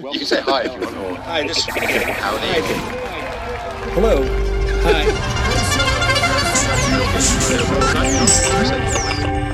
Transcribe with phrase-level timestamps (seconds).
[0.00, 0.96] Well, you can say hi if you want.
[0.96, 2.46] Or Hi, this is howdy.
[3.92, 4.22] Hello.
[4.84, 5.42] Hi.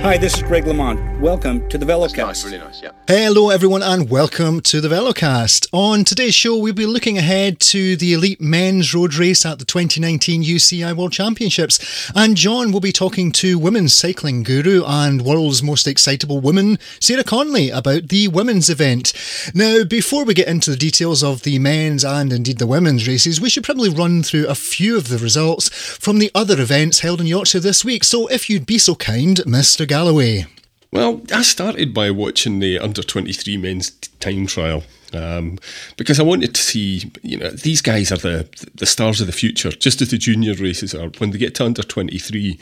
[0.03, 1.19] Hi, this is Greg LeMond.
[1.21, 2.15] Welcome to the Velocast.
[2.15, 2.27] That's Velocast.
[2.27, 2.83] nice, really nice.
[2.83, 2.91] Yeah.
[3.09, 5.67] Hello, everyone, and welcome to the Velocast.
[5.73, 9.65] On today's show, we'll be looking ahead to the elite men's road race at the
[9.65, 12.13] 2019 UCI World Championships.
[12.15, 17.25] And John will be talking to women's cycling guru and world's most excitable woman, Sarah
[17.25, 19.13] Connolly, about the women's event.
[19.53, 23.41] Now, before we get into the details of the men's and indeed the women's races,
[23.41, 27.21] we should probably run through a few of the results from the other events held
[27.21, 28.05] in Yorkshire this week.
[28.05, 29.88] So, if you'd be so kind, Mr.
[29.89, 30.47] Galloway.
[30.93, 34.85] Well, I started by watching the under 23 men's time trial.
[35.13, 35.59] Um,
[35.97, 39.33] because I wanted to see, you know, these guys are the the stars of the
[39.33, 41.09] future, just as the junior races are.
[41.19, 42.59] When they get to under 23,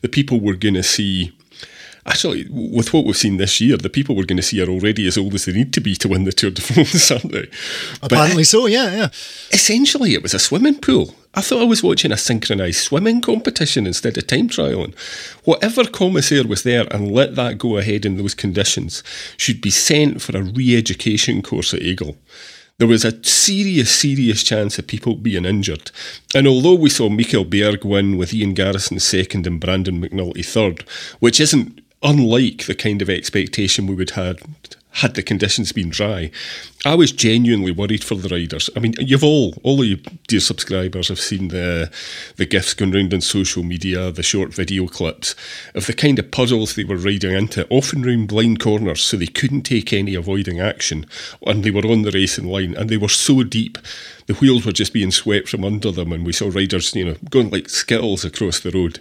[0.00, 1.32] the people we're going to see
[2.06, 5.06] Actually, with what we've seen this year, the people we're going to see are already
[5.06, 7.46] as old as they need to be to win the Tour de France, aren't they?
[8.00, 9.08] But Apparently so, yeah, yeah.
[9.52, 11.14] essentially, it was a swimming pool.
[11.32, 14.98] I thought I was watching a synchronised swimming competition instead of time trialing.
[15.44, 19.04] Whatever commissaire was there and let that go ahead in those conditions
[19.36, 22.16] should be sent for a re education course at Aigle.
[22.78, 25.92] There was a serious, serious chance of people being injured.
[26.34, 30.82] And although we saw Mikkel Bjerg win with Ian Garrison second and Brandon McNulty third,
[31.20, 34.42] which isn't unlike the kind of expectation we would have
[34.92, 36.30] had the conditions been dry,
[36.84, 38.70] I was genuinely worried for the riders.
[38.74, 41.90] I mean, you've all, all of you dear subscribers have seen the
[42.36, 45.34] the gifs going round on social media, the short video clips
[45.74, 49.26] of the kind of puzzles they were riding into, often round blind corners, so they
[49.26, 51.06] couldn't take any avoiding action,
[51.46, 53.78] and they were on the racing line, and they were so deep,
[54.30, 57.16] the wheels were just being swept from under them, and we saw riders, you know,
[57.30, 59.00] going like skittles across the road.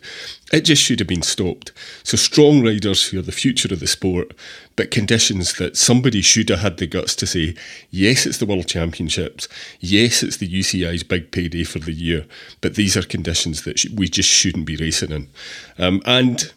[0.51, 1.71] It just should have been stopped.
[2.01, 4.33] So strong riders who are the future of the sport,
[4.75, 7.53] but conditions that somebody should have had the guts to say,
[7.91, 9.47] yes, it's the World Championships,
[9.79, 12.25] yes, it's the UCI's big payday for the year,
[12.59, 15.27] but these are conditions that sh- we just shouldn't be racing in.
[15.77, 16.51] Um, and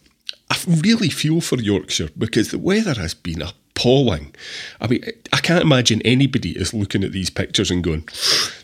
[0.53, 4.35] I really feel for Yorkshire because the weather has been appalling.
[4.83, 5.03] I mean,
[5.33, 8.07] I can't imagine anybody is looking at these pictures and going,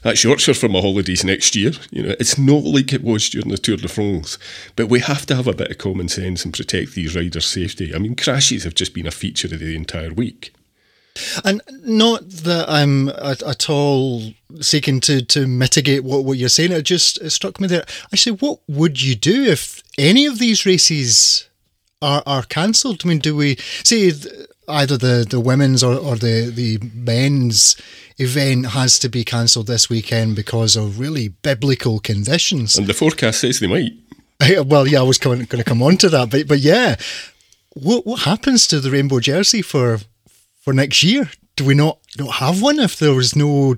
[0.03, 1.73] that's Yorkshire for my holidays next year.
[1.91, 4.37] You know, it's not like it was during the Tour de France,
[4.77, 7.95] but we have to have a bit of common sense and protect these riders' safety.
[7.95, 10.53] I mean, crashes have just been a feature of the entire week.
[11.43, 16.73] And not that I'm at, at all seeking to, to mitigate what, what you're saying.
[16.73, 17.87] It just it struck me there.
[18.13, 21.48] Actually, what would you do if any of these races
[22.03, 23.03] are are cancelled?
[23.05, 24.13] I mean, do we see
[24.69, 27.77] either the, the women's or, or the, the men's
[28.19, 32.77] event has to be cancelled this weekend because of really biblical conditions?
[32.77, 33.93] And the forecast says they might.
[34.67, 36.97] well, yeah, I was going to come on to that, but but yeah,
[37.75, 39.99] what what happens to the rainbow jersey for
[40.61, 41.31] for next year?
[41.57, 43.77] Do we not not have one if there was no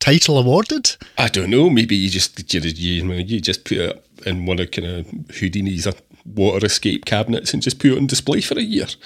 [0.00, 0.96] title awarded?
[1.16, 1.70] I don't know.
[1.70, 5.86] Maybe you just you, you, you just put it in one of kind of Houdini's
[6.24, 8.86] water escape cabinets and just put it on display for a year.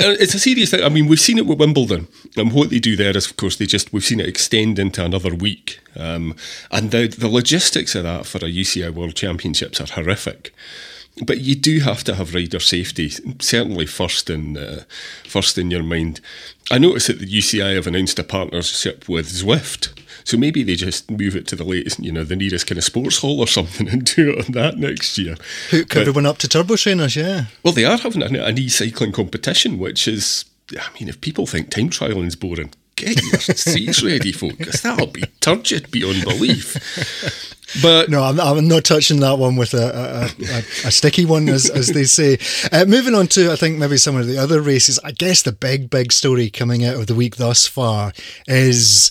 [0.00, 0.82] It's a serious thing.
[0.84, 3.56] I mean, we've seen it with Wimbledon, and what they do there is, of course,
[3.56, 6.36] they just we've seen it extend into another week, um,
[6.70, 10.54] and the the logistics of that for a UCI World Championships are horrific.
[11.26, 13.10] But you do have to have rider safety,
[13.40, 14.84] certainly first in uh,
[15.24, 16.20] first in your mind.
[16.70, 21.10] I notice that the UCI have announced a partnership with Zwift, so maybe they just
[21.10, 23.88] move it to the latest, you know, the nearest kind of sports hall or something,
[23.92, 25.36] and do it on that next year.
[25.70, 27.46] Hook But- everyone up to turbo trainers, yeah.
[27.62, 30.44] well, they are having an, an e-cycling competition, which is,
[30.78, 34.82] I mean, if people think time trialling is boring, get your seats ready, folks.
[34.82, 36.76] That'll be turgid beyond belief.
[37.82, 40.58] But No, I'm, I'm not touching that one with a, a, a,
[40.88, 42.38] a sticky one, as, as they say.
[42.70, 44.98] Uh, moving on to, I think, maybe some of the other races.
[45.02, 48.12] I guess the big, big story coming out of the week thus far
[48.46, 49.10] is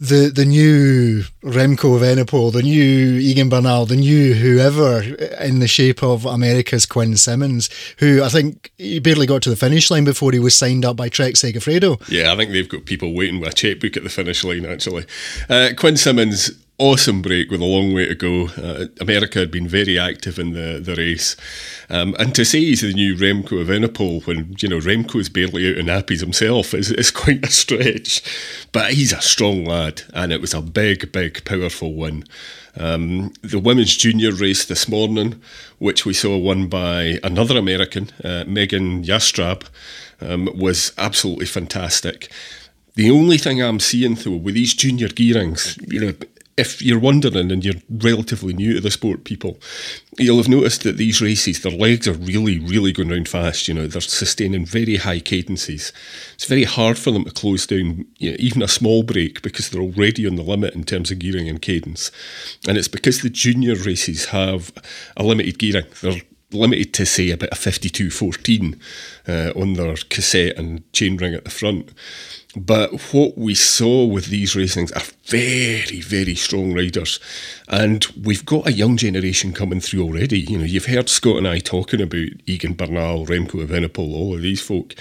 [0.00, 5.02] the the new Remco Evenepoel, the new Egan Bernal, the new whoever
[5.42, 9.56] in the shape of America's Quinn Simmons, who I think he barely got to the
[9.56, 12.00] finish line before he was signed up by Trek Segafredo.
[12.08, 15.04] yeah, I think they've got people waiting with a checkbook at the finish line, actually.
[15.48, 18.48] Uh, Quinn Simmons, awesome break with a long way to go.
[18.56, 21.36] Uh, America had been very active in the, the race.
[21.90, 25.68] Um, and to say he's the new Remco of Evenepoel when, you know, Remco's barely
[25.70, 28.22] out in nappies himself is, is quite a stretch.
[28.70, 32.24] But he's a strong lad, and it was a big, big, powerful win.
[32.76, 35.42] Um, the women's junior race this morning,
[35.78, 39.64] which we saw won by another American, uh, Megan Jastrab,
[40.20, 42.30] um, was absolutely fantastic.
[42.94, 46.12] The only thing I'm seeing though with these junior gearings, you know,
[46.58, 49.58] if you're wondering and you're relatively new to the sport, people,
[50.18, 53.68] you'll have noticed that these races, their legs are really, really going round fast.
[53.68, 55.92] You know, they're sustaining very high cadences.
[56.34, 59.70] It's very hard for them to close down you know, even a small break because
[59.70, 62.10] they're already on the limit in terms of gearing and cadence.
[62.66, 64.72] And it's because the junior races have
[65.16, 65.86] a limited gearing.
[66.02, 68.80] They're limited to say about a 5214
[69.28, 71.92] uh, on their cassette and chainring at the front.
[72.58, 77.20] But what we saw with these racings are very, very strong riders.
[77.68, 80.40] And we've got a young generation coming through already.
[80.40, 84.42] You know, you've heard Scott and I talking about Egan Bernal, Remco Evenepoel, all of
[84.42, 84.94] these folk.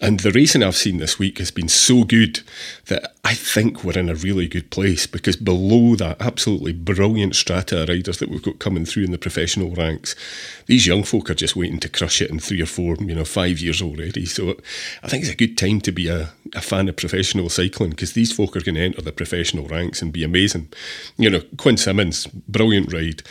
[0.00, 2.40] And the racing I've seen this week has been so good
[2.86, 7.82] that I think we're in a really good place because below that absolutely brilliant strata
[7.82, 10.16] of riders that we've got coming through in the professional ranks,
[10.66, 13.24] these young folk are just waiting to crush it in three or four, you know,
[13.24, 14.26] five years already.
[14.26, 14.56] So
[15.04, 18.12] I think it's a good time to be a, a fan of professional cycling because
[18.12, 20.68] these folk are going to enter the professional ranks and be amazing.
[21.16, 23.22] You know, Quinn Simmons, brilliant ride.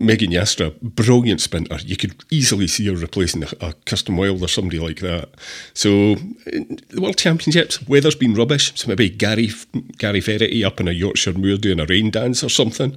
[0.00, 1.76] Megan Jastrab, brilliant sprinter.
[1.84, 5.30] You could easily see her replacing a, a Kirsten Wild or somebody like that.
[5.74, 8.72] So the World Championships, weather's been rubbish.
[8.76, 9.50] So maybe Gary
[9.96, 12.96] Gary Verity up in a Yorkshire moor doing a rain dance or something.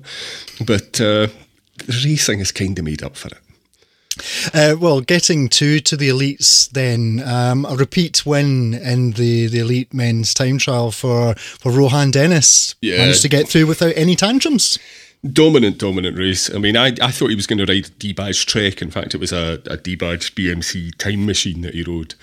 [0.65, 1.27] But uh,
[1.77, 3.39] the racing has kind of made up for it.
[4.53, 9.59] Uh, well, getting to to the elites, then um, a repeat win in the, the
[9.59, 12.75] elite men's time trial for for Rohan Dennis.
[12.81, 12.97] Yeah.
[12.97, 14.77] Managed to get through without any tantrums.
[15.23, 16.53] Dominant, dominant race.
[16.53, 18.81] I mean, I, I thought he was going to ride D badge Trek.
[18.81, 22.15] In fact, it was a, a D badge BMC time machine that he rode.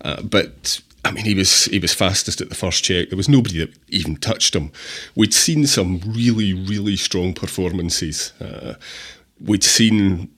[0.00, 3.08] Uh, but I mean, he was he was fastest at the first check.
[3.08, 4.70] There was nobody that even touched him.
[5.16, 8.32] We'd seen some really, really strong performances.
[8.40, 8.74] Uh,
[9.40, 10.30] we'd seen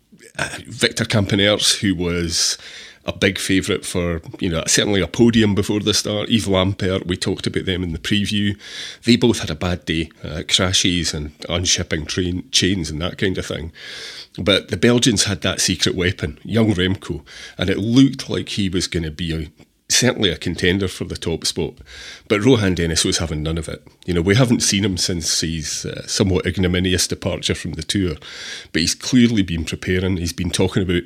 [0.67, 2.59] Victor Campenaerts, who was
[3.07, 6.29] a big favourite for, you know, certainly a podium before the start.
[6.29, 8.59] Yves Lampaert, we talked about them in the preview.
[9.05, 13.39] They both had a bad day, uh, crashes and unshipping train chains and that kind
[13.39, 13.73] of thing.
[14.39, 17.25] But the Belgians had that secret weapon, young Remco,
[17.57, 19.51] and it looked like he was going to be a
[19.93, 21.75] certainly a contender for the top spot.
[22.29, 23.87] But Rohan Dennis was having none of it.
[24.07, 28.15] You know, we haven't seen him since his uh, somewhat ignominious departure from the tour,
[28.73, 30.17] but he's clearly been preparing.
[30.17, 31.03] He's been talking about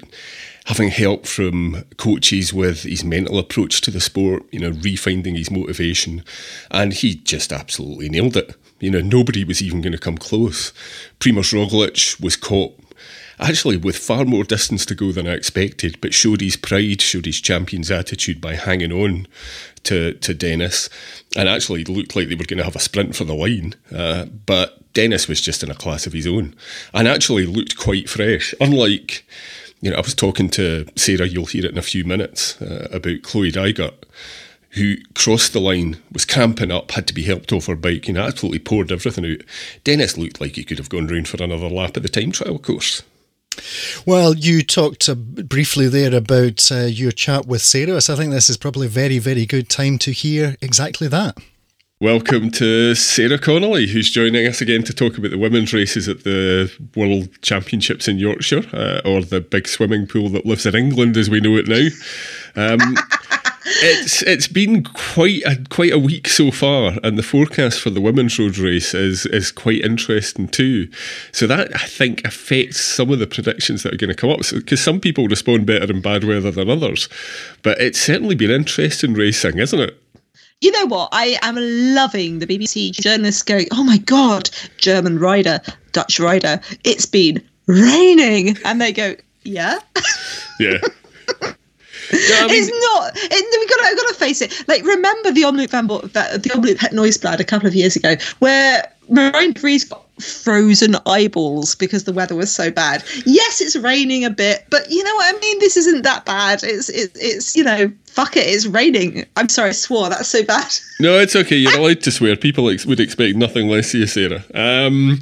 [0.67, 5.51] having help from coaches with his mental approach to the sport, you know, refinding his
[5.51, 6.25] motivation.
[6.71, 8.55] And he just absolutely nailed it.
[8.81, 10.73] You know, nobody was even going to come close.
[11.21, 12.79] Primoz Roglic was caught
[13.39, 17.27] actually with far more distance to go than I expected, but showed his pride, showed
[17.27, 19.27] his champion's attitude by hanging on
[19.85, 20.89] to, to Dennis,
[21.37, 23.75] and actually looked like they were going to have a sprint for the line.
[23.95, 26.55] Uh, but Dennis was just in a class of his own,
[26.93, 28.55] and actually looked quite fresh.
[28.61, 29.27] Unlike,
[29.81, 32.89] you know, I was talking to Sarah, you'll hear it in a few minutes, uh,
[32.91, 33.95] about Chloe Dygert
[34.75, 38.15] who crossed the line, was cramping up, had to be helped off her bike, you
[38.15, 39.41] know, absolutely poured everything out.
[39.85, 42.59] Dennis looked like he could have gone round for another lap at the time trial
[42.59, 43.03] course.
[44.07, 48.33] Well, you talked uh, briefly there about uh, your chat with Sarah, so I think
[48.33, 51.39] this is probably a very, very good time to hear exactly that.
[52.01, 56.25] Welcome to Sarah Connolly, who's joining us again to talk about the women's races at
[56.25, 61.17] the World Championships in Yorkshire, uh, or the big swimming pool that lives in England
[61.17, 61.89] as we know it now.
[62.57, 62.97] Um,
[63.67, 68.01] it's it's been quite a quite a week so far, and the forecast for the
[68.01, 70.89] women's road race is is quite interesting too.
[71.33, 74.39] So that I think affects some of the predictions that are going to come up.
[74.39, 77.09] Because so, some people respond better in bad weather than others,
[77.63, 80.01] but it's certainly been interesting racing, isn't it?
[80.61, 81.11] you know what?
[81.13, 81.57] I am
[81.95, 84.49] loving the BBC journalists going, oh my God,
[84.79, 85.61] German rider,
[85.93, 88.57] Dutch rider, it's been raining.
[88.65, 89.79] And they go, yeah.
[90.59, 90.79] Yeah.
[92.13, 93.13] I mean, it's not.
[93.17, 94.69] It, we got to, got to face it.
[94.69, 98.17] Like, remember the Omloop Van Bo- the Omloop Het Nieuwsblad a couple of years ago,
[98.39, 103.03] where Marijn de Vries got frozen eyeballs because the weather was so bad.
[103.27, 105.59] Yes, it's raining a bit, but you know what I mean.
[105.59, 106.63] This isn't that bad.
[106.63, 108.47] It's it, it's you know, fuck it.
[108.47, 109.27] It's raining.
[109.37, 110.09] I'm sorry, I swore.
[110.09, 110.73] That's so bad.
[111.01, 111.57] No, it's okay.
[111.57, 112.37] You're allowed to swear.
[112.37, 114.45] People ex- would expect nothing less of you, Sarah.
[114.55, 115.19] Um,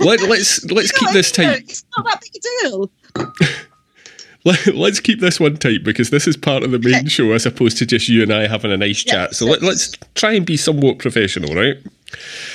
[0.00, 1.62] let, let's let's keep this tight.
[1.62, 2.90] It's not that big a deal.
[4.44, 7.46] Let, us keep this one tight because this is part of the main show as
[7.46, 9.34] opposed to just you and I having a nice chat.
[9.34, 11.78] So let, us try and be somewhat professional, right?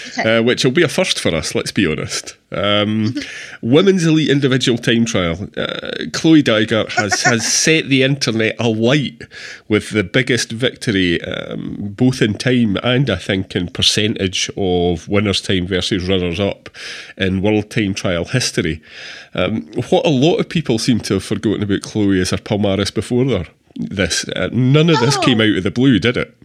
[0.10, 0.38] Okay.
[0.38, 2.36] Uh, which will be a first for us, let's be honest.
[2.52, 3.16] Um,
[3.62, 5.48] women's elite individual time trial.
[5.56, 9.22] Uh, Chloe Dygert has, has set the internet alight
[9.68, 15.42] with the biggest victory, um, both in time and I think in percentage of winners'
[15.42, 16.70] time versus runners up
[17.18, 18.82] in world time trial history.
[19.34, 22.94] Um, what a lot of people seem to have forgotten about Chloe is her palmares
[22.94, 23.48] before there.
[23.76, 25.22] This uh, none of this oh.
[25.22, 26.36] came out of the blue, did it?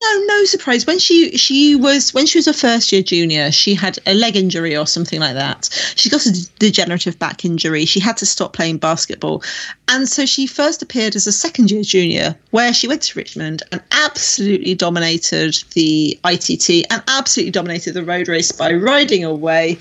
[0.00, 0.86] No, no surprise.
[0.86, 4.36] When she she was when she was a first year junior, she had a leg
[4.36, 5.68] injury or something like that.
[5.96, 7.84] She got a degenerative back injury.
[7.84, 9.42] She had to stop playing basketball,
[9.88, 13.62] and so she first appeared as a second year junior, where she went to Richmond
[13.72, 19.78] and absolutely dominated the ITT and absolutely dominated the road race by riding away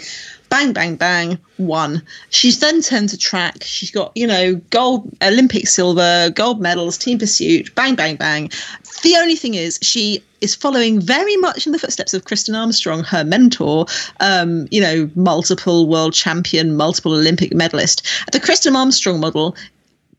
[0.50, 2.02] bang, bang, bang, won.
[2.30, 3.58] She's then turned to track.
[3.62, 8.50] She's got, you know, gold, Olympic silver, gold medals, team pursuit, bang, bang, bang.
[9.04, 13.04] The only thing is, she is following very much in the footsteps of Kristin Armstrong,
[13.04, 13.86] her mentor,
[14.20, 18.06] um, you know, multiple world champion, multiple Olympic medalist.
[18.32, 19.56] The Kristin Armstrong model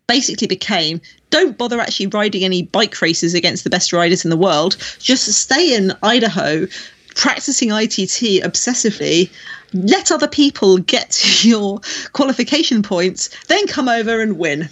[0.06, 4.36] basically became don't bother actually riding any bike races against the best riders in the
[4.36, 4.76] world.
[4.98, 6.66] Just stay in Idaho,
[7.14, 9.30] practicing ITT obsessively
[9.72, 11.80] let other people get your
[12.12, 14.68] qualification points, then come over and win.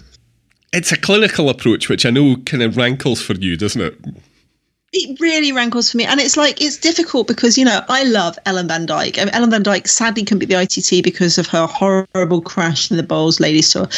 [0.72, 3.98] It's a clinical approach, which I know kind of rankles for you, doesn't it?
[4.92, 8.38] It really rankles for me, and it's like it's difficult because you know I love
[8.46, 9.18] Ellen Van Dijk.
[9.18, 12.90] I mean, Ellen Van Dijk sadly can be the ITT because of her horrible crash
[12.90, 13.88] in the Boels Ladies Tour,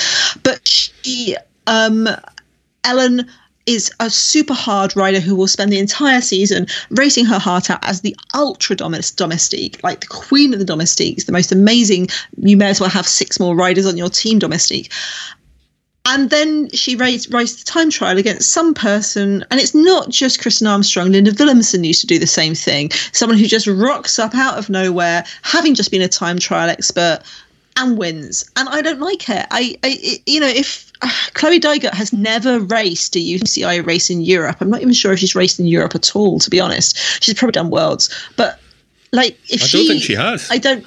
[0.43, 1.37] but she,
[1.67, 2.09] um,
[2.85, 3.28] Ellen
[3.68, 7.78] is a super hard rider who will spend the entire season racing her heart out
[7.82, 12.08] as the ultra domestique, like the queen of the domestiques, the most amazing.
[12.38, 14.90] You may as well have six more riders on your team domestique.
[16.06, 20.40] And then she raced, raced the time trial against some person, and it's not just
[20.40, 21.12] Kristin Armstrong.
[21.12, 22.90] Linda Villumsen used to do the same thing.
[23.12, 27.20] Someone who just rocks up out of nowhere, having just been a time trial expert,
[27.78, 28.49] and wins.
[28.56, 29.47] And I don't like it.
[29.50, 34.20] I, I you know, if uh, Chloe Dygert has never raced a UCI race in
[34.20, 34.56] Europe.
[34.61, 36.97] I'm not even sure if she's raced in Europe at all, to be honest.
[37.23, 38.61] She's probably done worlds, but
[39.12, 40.50] like if she I she, don't think she has.
[40.50, 40.87] I don't.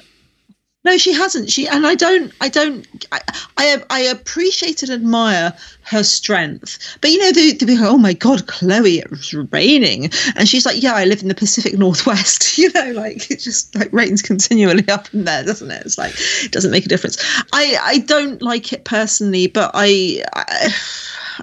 [0.84, 1.48] No, she hasn't.
[1.48, 2.32] She and I don't.
[2.40, 2.84] I don't.
[3.12, 3.20] I
[3.56, 8.48] I, I appreciate and admire her strength, but you know, they go, "Oh my God,
[8.48, 12.70] Chloe, it was raining," and she's like, "Yeah, I live in the Pacific Northwest." You
[12.74, 15.84] know, like it just like rains continually up in there, doesn't it?
[15.84, 17.18] It's like it doesn't make a difference.
[17.52, 20.74] I I don't like it personally, but I, I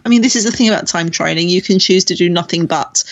[0.05, 1.49] I mean, this is the thing about time training.
[1.49, 3.03] You can choose to do nothing but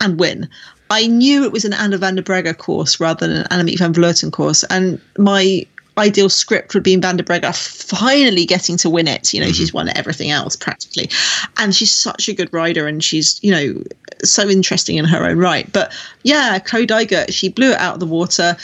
[0.00, 0.48] and win.
[0.94, 3.92] I knew it was an Anna van der Breggen course rather than an Annemiek van
[3.92, 5.66] Vleuten course, and my
[5.98, 9.34] ideal script would be in Van der Breggen finally getting to win it.
[9.34, 9.54] You know, mm-hmm.
[9.54, 11.10] she's won everything else practically,
[11.56, 13.82] and she's such a good rider, and she's you know
[14.22, 15.70] so interesting in her own right.
[15.72, 18.56] But yeah, Chloe Dygert, she blew it out of the water.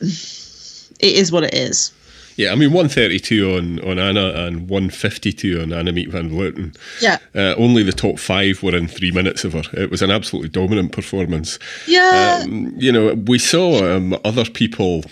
[0.00, 1.92] It is what it is.
[2.36, 6.76] Yeah, I mean, 132 on, on Anna and 152 on Anna Annemiek van Vleuten.
[7.00, 7.18] Yeah.
[7.34, 9.62] Uh, only the top five were in three minutes of her.
[9.72, 11.58] It was an absolutely dominant performance.
[11.86, 12.42] Yeah.
[12.42, 15.02] Um, you know, we saw um, other people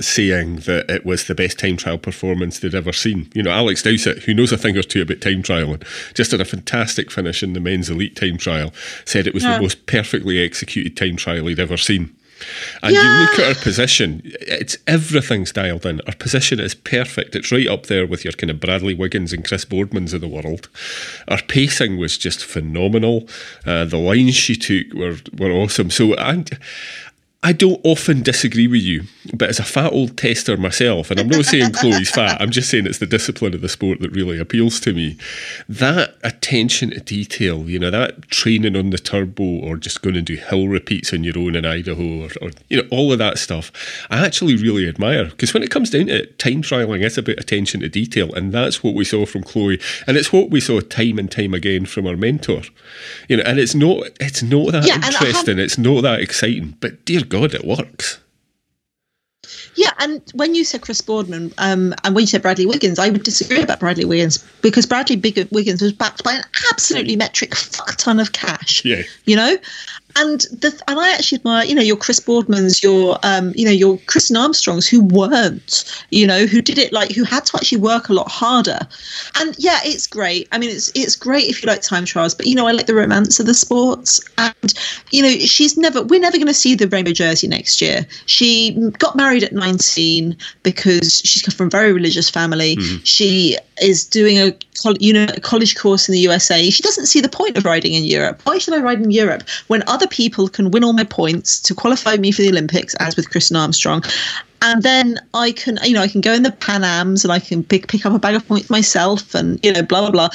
[0.00, 3.30] saying that it was the best time trial performance they'd ever seen.
[3.34, 5.82] You know, Alex Dowsett, who knows a thing or two about time trialing,
[6.14, 8.72] just had a fantastic finish in the men's elite time trial,
[9.04, 9.56] said it was yeah.
[9.56, 12.14] the most perfectly executed time trial he'd ever seen.
[12.82, 13.02] And yeah.
[13.02, 16.00] you look at her position, it's everything's dialed in.
[16.06, 17.34] Her position is perfect.
[17.34, 20.28] It's right up there with your kind of Bradley Wiggins and Chris Boardmans of the
[20.28, 20.68] world.
[21.28, 23.28] Her pacing was just phenomenal.
[23.66, 25.90] Uh, the lines she took were, were awesome.
[25.90, 26.58] So, and
[27.44, 29.02] I don't often disagree with you,
[29.34, 32.70] but as a fat old tester myself, and I'm not saying Chloe's fat, I'm just
[32.70, 35.18] saying it's the discipline of the sport that really appeals to me.
[35.68, 40.24] That attention to detail, you know, that training on the turbo or just going and
[40.24, 43.36] do hill repeats on your own in Idaho or, or you know, all of that
[43.36, 43.70] stuff,
[44.08, 45.26] I actually really admire.
[45.26, 48.54] Because when it comes down to it, time trialing, it's about attention to detail, and
[48.54, 51.84] that's what we saw from Chloe, and it's what we saw time and time again
[51.84, 52.62] from our mentor.
[53.28, 57.04] You know, and it's not it's not that yeah, interesting, it's not that exciting, but
[57.04, 58.20] dear God, it works.
[59.76, 63.10] Yeah, and when you said Chris Boardman, um, and when you said Bradley Wiggins, I
[63.10, 67.54] would disagree about Bradley Wiggins because Bradley Big- Wiggins was backed by an absolutely metric
[67.54, 68.84] fuck ton of cash.
[68.84, 69.56] Yeah, you know,
[70.16, 73.70] and the and I actually admire you know your Chris Boardmans, your um, you know
[73.70, 77.78] your Kristin Armstrongs who weren't, you know, who did it like who had to actually
[77.78, 78.78] work a lot harder.
[79.40, 80.48] And yeah, it's great.
[80.52, 82.86] I mean, it's it's great if you like time trials, but you know, I like
[82.86, 84.20] the romance of the sports.
[84.38, 84.74] And
[85.10, 88.06] you know, she's never we're never going to see the rainbow jersey next year.
[88.26, 92.76] She got married at 19 because she's come from a very religious family.
[92.76, 93.04] Mm-hmm.
[93.04, 94.56] She is doing a
[94.98, 96.70] you know a college course in the USA.
[96.70, 98.40] She doesn't see the point of riding in Europe.
[98.44, 101.74] Why should I ride in Europe when other people can win all my points to
[101.74, 104.02] qualify me for the Olympics, as with Kristin Armstrong.
[104.62, 107.38] And then I can, you know, I can go in the Pan Ams and I
[107.38, 110.28] can pick pick up a bag of points myself, and you know, blah blah blah.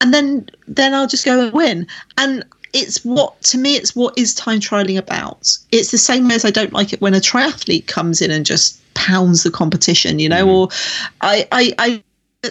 [0.00, 1.86] And then then I'll just go and win.
[2.18, 5.56] And it's what to me it's what is time trialing about.
[5.72, 8.46] It's the same way as I don't like it when a triathlete comes in and
[8.46, 10.52] just pounds the competition, you know, mm.
[10.52, 10.68] or
[11.20, 12.04] I I I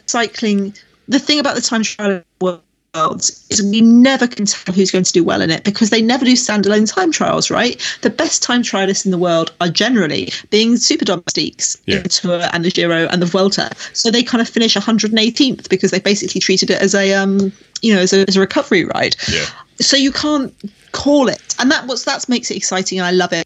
[0.05, 0.73] cycling
[1.07, 5.11] the thing about the time trial worlds is we never can tell who's going to
[5.11, 7.81] do well in it because they never do standalone time trials, right?
[8.01, 11.97] The best time trialists in the world are generally being super domestiques Yeah.
[11.97, 13.71] in the Tour and the Giro and the Vuelta.
[13.93, 17.93] So they kind of finish 118th because they basically treated it as a um, you
[17.93, 19.15] know, as a, as a recovery ride.
[19.31, 19.45] Yeah.
[19.79, 20.53] So you can't
[20.91, 23.45] call it, and that was that makes it exciting, and I love it.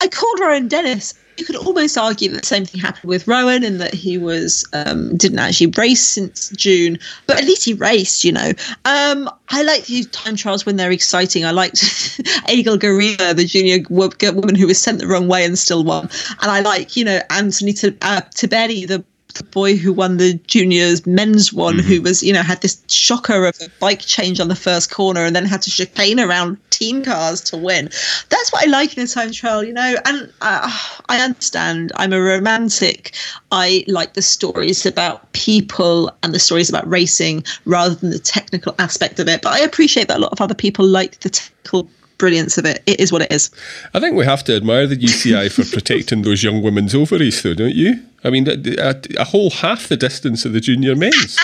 [0.00, 1.14] I called Rohan Dennis.
[1.38, 4.66] You could almost argue that the same thing happened with Rohan, and that he was
[4.72, 8.24] um, didn't actually race since June, but at least he raced.
[8.24, 8.52] You know,
[8.84, 11.44] um, I like these time trials when they're exciting.
[11.44, 11.76] I liked
[12.48, 16.10] Aigul Gareeva, the junior wo- woman who was sent the wrong way and still won,
[16.42, 19.04] and I like you know Anthony T- uh, Tiberi, the
[19.34, 23.46] the boy who won the juniors men's one who was you know had this shocker
[23.46, 27.02] of a bike change on the first corner and then had to chicane around team
[27.02, 27.86] cars to win.
[28.28, 30.70] That's what i like in a time trial you know and uh,
[31.08, 31.92] i understand.
[31.96, 33.14] I'm a romantic.
[33.50, 38.74] I like the stories about people and the stories about racing rather than the technical
[38.78, 41.88] aspect of it but i appreciate that a lot of other people like the technical
[42.18, 43.50] brilliance of it it is what it is
[43.94, 47.54] I think we have to admire the UCI for protecting those young women's ovaries, though,
[47.54, 48.02] don't you?
[48.24, 51.38] I mean, a, a, whole half the distance of the junior men's.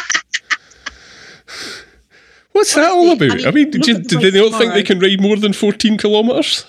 [2.52, 3.44] What's that all about?
[3.44, 5.98] I I mean, mean, do, do they not think they can ride more than 14
[5.98, 6.64] kilometres?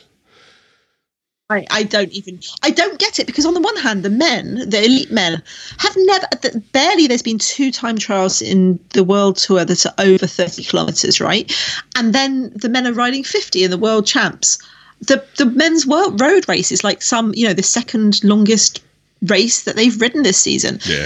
[1.50, 4.68] I, I don't even I don't get it because on the one hand the men
[4.68, 5.44] the elite men
[5.78, 6.28] have never
[6.72, 11.22] barely there's been two time trials in the world tour that are over 30 kilometers
[11.22, 11.54] right?
[11.96, 14.58] And then the men are riding 50 in the world champs.
[15.02, 18.82] The the men's world road race is like some you know the second longest
[19.22, 20.80] race that they've ridden this season.
[20.86, 21.06] Yeah.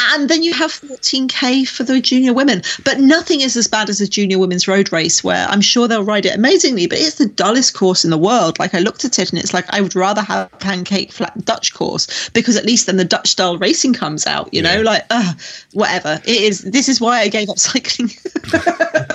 [0.00, 2.62] And then you have 14k for the junior women.
[2.84, 6.04] But nothing is as bad as a junior women's road race where i'm sure they'll
[6.04, 8.58] ride it amazingly but it's the dullest course in the world.
[8.58, 11.44] Like i looked at it and it's like i would rather have a pancake flat
[11.44, 14.76] dutch course because at least then the dutch style racing comes out you know?
[14.76, 14.82] Yeah.
[14.82, 15.32] like uh,
[15.72, 16.20] whatever.
[16.24, 18.10] It is this is why i gave up cycling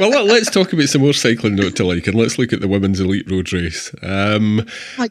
[0.00, 2.60] Well, let, let's talk about some more cycling note to like, and let's look at
[2.62, 3.94] the women's elite road race.
[4.02, 4.66] Um,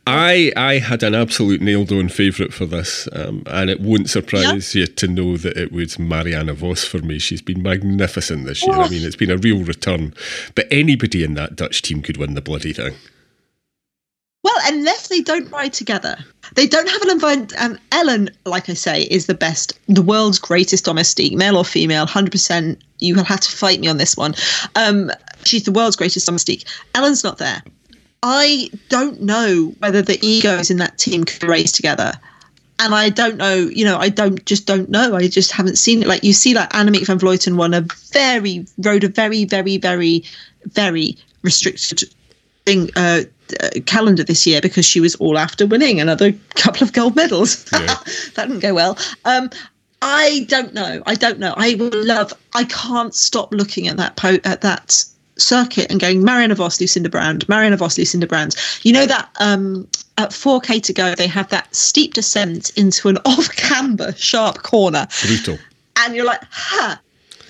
[0.08, 4.74] I I had an absolute nailed on favourite for this, um, and it won't surprise
[4.74, 7.20] you to know that it was Mariana Vos for me.
[7.20, 8.76] She's been magnificent this year.
[8.76, 8.90] I Oh.
[8.90, 10.12] mean, it's been a real return.
[10.56, 12.96] But anybody in that Dutch team could win the bloody thing.
[14.42, 16.18] Well, unless they don't ride together,
[16.56, 17.54] they don't have an environment.
[17.58, 22.06] Um, Ellen, like I say, is the best, the world's greatest domestique, male or female,
[22.06, 22.82] hundred percent.
[23.00, 24.36] You will have to fight me on this one.
[24.76, 25.12] Um,
[25.44, 26.66] she's the world's greatest domestique.
[26.96, 27.62] Ellen's not there.
[28.24, 32.14] I don't know whether the egos in that team could race together.
[32.82, 35.16] And I don't know, you know, I don't just don't know.
[35.16, 36.08] I just haven't seen it.
[36.08, 40.24] Like you see, like Annemiek van Vleuten won a very rode a very, very, very,
[40.66, 42.04] very restricted
[42.66, 43.24] thing uh,
[43.86, 47.64] calendar this year because she was all after winning another couple of gold medals.
[47.66, 48.98] that didn't go well.
[49.26, 49.50] Um,
[50.02, 51.04] I don't know.
[51.06, 51.54] I don't know.
[51.58, 52.34] I would love.
[52.56, 55.04] I can't stop looking at that po- at that
[55.38, 58.56] circuit and going Marianne Vos, Lucinda Brand, Marianne Vos, Lucinda Brand.
[58.84, 63.18] You know that um, at 4k to go, they have that steep descent into an
[63.26, 65.58] off camber sharp corner Brutal.
[65.98, 67.00] and you're like, ha,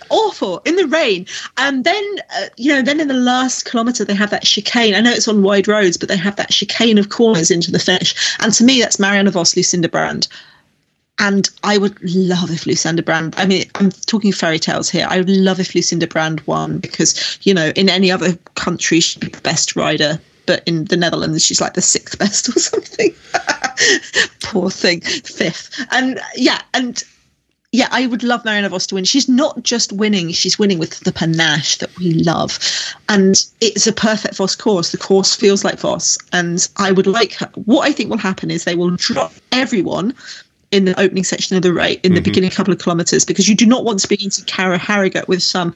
[0.10, 1.26] awful in the rain.
[1.58, 4.96] And then, uh, you know, then in the last kilometre, they have that chicane.
[4.96, 7.80] I know it's on wide roads, but they have that chicane of corners into the
[7.80, 8.16] finish.
[8.40, 10.28] And to me, that's Marianne Vos, Lucinda Brand.
[11.20, 15.06] And I would love if Lucinda Brand, I mean, I'm talking fairy tales here.
[15.10, 19.20] I would love if Lucinda Brand won because, you know, in any other country, she'd
[19.20, 20.20] be the best rider.
[20.46, 23.14] But in the Netherlands, she's like the sixth best or something.
[24.42, 25.86] Poor thing, fifth.
[25.92, 27.04] And yeah, and
[27.72, 29.04] yeah, I would love Marianne Vos to win.
[29.04, 32.58] She's not just winning; she's winning with the panache that we love,
[33.08, 34.92] and it's a perfect Vos course.
[34.92, 37.50] The course feels like Vos, and I would like her.
[37.66, 40.16] What I think will happen is they will drop everyone
[40.72, 42.26] in the opening section of the race in the mm-hmm.
[42.26, 45.42] beginning couple of kilometres because you do not want to be into Cara Harrogate with
[45.42, 45.74] some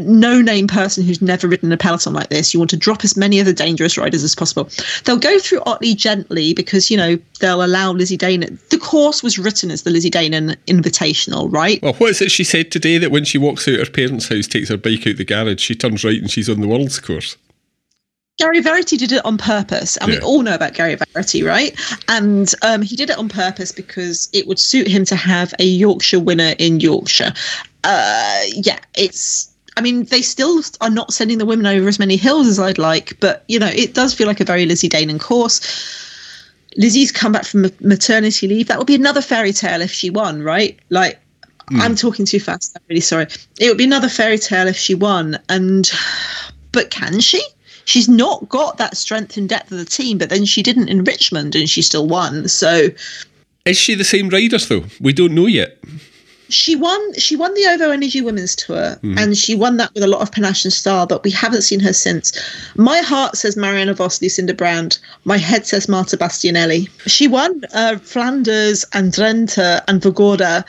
[0.00, 2.52] no name person who's never ridden a peloton like this.
[2.52, 4.68] You want to drop as many of the dangerous riders as possible.
[5.04, 8.58] They'll go through Otley gently because, you know, they'll allow Lizzie Deignan.
[8.70, 11.82] The course was written as the Lizzie Deignan Invitational, right?
[11.82, 14.46] Well, what is it she said today that when she walks out her parents' house,
[14.46, 17.36] takes her bike out the garage, she turns right and she's on the world's course?
[18.38, 20.18] Gary Verity did it on purpose, and Yeah.
[20.18, 21.72] we all know about Gary Verity, right?
[22.08, 25.64] And um, he did it on purpose because it would suit him to have a
[25.64, 27.32] Yorkshire winner in Yorkshire.
[27.84, 29.53] Uh, yeah, it's.
[29.76, 32.78] I mean, they still are not sending the women over as many hills as I'd
[32.78, 35.60] like, but you know, it does feel like a very Lizzie Deignan course.
[36.76, 38.68] Lizzie's come back from ma- maternity leave.
[38.68, 40.78] That would be another fairy tale if she won, right?
[40.90, 41.18] Like,
[41.68, 41.80] hmm.
[41.80, 42.72] I'm talking too fast.
[42.76, 43.26] I'm really sorry.
[43.58, 45.90] It would be another fairy tale if she won, and
[46.72, 47.42] but can she?
[47.84, 51.04] She's not got that strength and depth of the team, but then she didn't in
[51.04, 52.48] Richmond and she still won.
[52.48, 52.88] So
[53.66, 54.84] Is she the same rider, though?
[55.00, 55.78] We don't know yet.
[56.54, 59.18] She won she won the ovo energy women's tour Mm-hmm.
[59.18, 61.80] and she won that with a lot of panache and style but we haven't seen
[61.80, 62.32] her since
[62.76, 67.96] my heart says mariana vos lucinda brand my head says marta bastianelli she won uh,
[67.98, 70.64] flanders and drenthe and Vårgårda.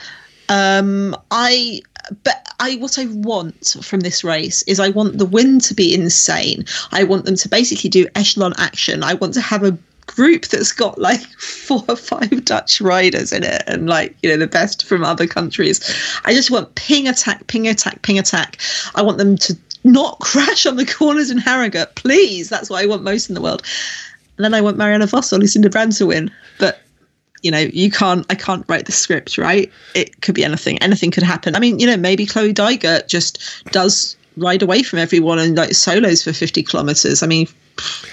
[0.48, 1.80] um i
[2.24, 5.92] but I what I want from this race is I want the win to be
[5.92, 6.64] insane.
[6.92, 9.02] I want them to basically do echelon action.
[9.02, 13.44] I want to have a group that's got like four or five Dutch riders in
[13.44, 15.80] it and like, you know, the best from other countries.
[16.24, 18.58] I just want ping attack, ping attack, ping attack.
[18.94, 22.48] I want them to not crash on the corners in Harrogate, please.
[22.48, 23.62] That's what I want most in the world.
[24.36, 26.30] And then I want Mariana Vos or Lucinda Brand to win.
[26.58, 26.80] But
[27.42, 28.26] you know, you can't.
[28.28, 29.70] I can't write the script, right?
[29.94, 30.78] It could be anything.
[30.82, 31.54] Anything could happen.
[31.54, 33.38] I mean, you know, maybe Chloe Dygert just
[33.70, 37.22] does ride away from everyone and like solos for fifty kilometers.
[37.22, 37.46] I mean,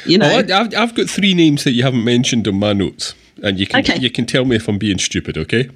[0.05, 2.73] you know, Well, I, I've, I've got three names that you haven't mentioned on my
[2.73, 3.97] notes, and you can Okay.
[3.99, 5.69] you can tell me if I'm being stupid, okay?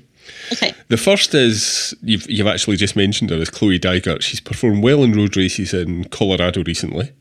[0.52, 0.74] okay.
[0.90, 4.22] The first is you've you've actually just mentioned her is Chloe Dygert.
[4.22, 7.12] She's performed well in road races in Colorado recently.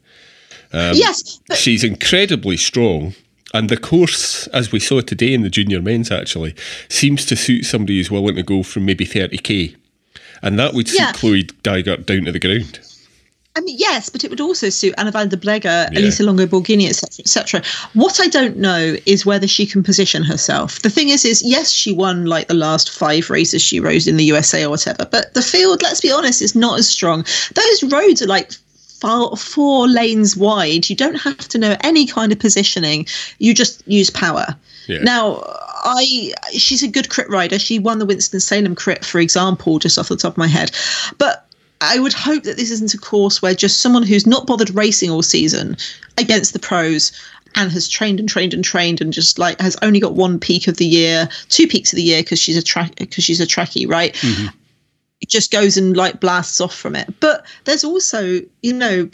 [0.73, 3.15] Um, yes, but She's incredibly strong,
[3.55, 6.55] and the course, as we saw today in the junior men's, actually
[6.89, 9.77] seems to suit somebody who's willing to go from maybe 30k,
[10.43, 11.13] and that would suit Yeah.
[11.13, 12.81] Chloe Dygert down to the ground.
[13.57, 16.89] I mean, yes, but it would also suit Anna van der Breggen, Elisa Longo Borghini,
[16.89, 17.63] etc., etc.
[17.95, 20.83] What I don't know is whether she can position herself.
[20.83, 24.19] The thing is, is yes, she won like the last five races she rode in
[24.19, 27.25] the USA or whatever, but the field, let's be honest, is not as strong.
[27.55, 28.53] Those roads are like
[29.01, 30.91] four, four lanes wide.
[30.91, 33.07] You don't have to know any kind of positioning.
[33.39, 34.55] You just use power.
[34.87, 34.99] Yeah.
[35.03, 35.43] Now,
[35.85, 37.59] I she's a good crit rider.
[37.59, 40.73] She won the Winston Salem crit, for example, just off the top of my head.
[41.19, 41.46] But
[41.81, 45.11] I would hope that this isn't a course where just someone who's not bothered racing
[45.11, 45.77] all season
[46.19, 47.13] against the pros
[47.55, 50.69] and has trained and trained and trained and just like has only got one peak
[50.69, 53.47] of the year, two peaks of the year because she's a track because she's a
[53.47, 54.15] trekkie, right?
[54.15, 54.49] Mm-hmm.
[55.23, 57.09] It just goes and like blasts off from it.
[57.21, 59.09] But there's also, you know,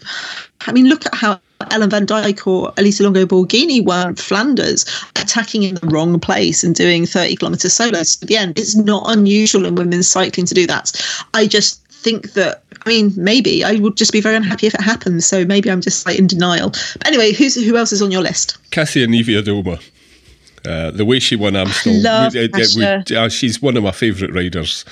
[0.66, 4.84] I mean, look at how Ellen Van Dijk or Elisa Longo Borghini were in Flanders
[5.16, 8.58] attacking in the wrong place and doing 30 kilometer solos at the end.
[8.58, 10.92] It's not unusual in women's cycling to do that.
[11.34, 14.80] I just think that I mean maybe I would just be very unhappy if it
[14.80, 15.24] happens.
[15.26, 16.70] So maybe I'm just like in denial.
[16.70, 18.58] But anyway, who's who else is on your list?
[18.70, 19.80] Cassie Kasia Niewiadoma.
[20.64, 23.02] Uh, the way she won Amstel, love would- Kasia.
[23.08, 24.84] would- uh, she's one of my favourite riders.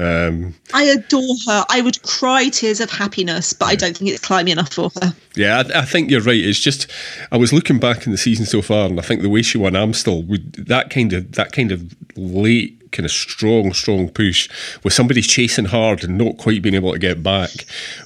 [0.00, 1.64] Um, I adore her.
[1.70, 5.14] I would cry tears of happiness, but I don't think it's climbing enough for her.
[5.36, 6.40] yeah, I, I think you're right.
[6.40, 6.88] It's just
[7.30, 9.58] I was looking back in the season so far, and I think the way she
[9.58, 14.48] won Amstel, would that kind of that kind of late, kind of strong, strong push
[14.84, 17.50] with somebody chasing hard and not quite being able to get back,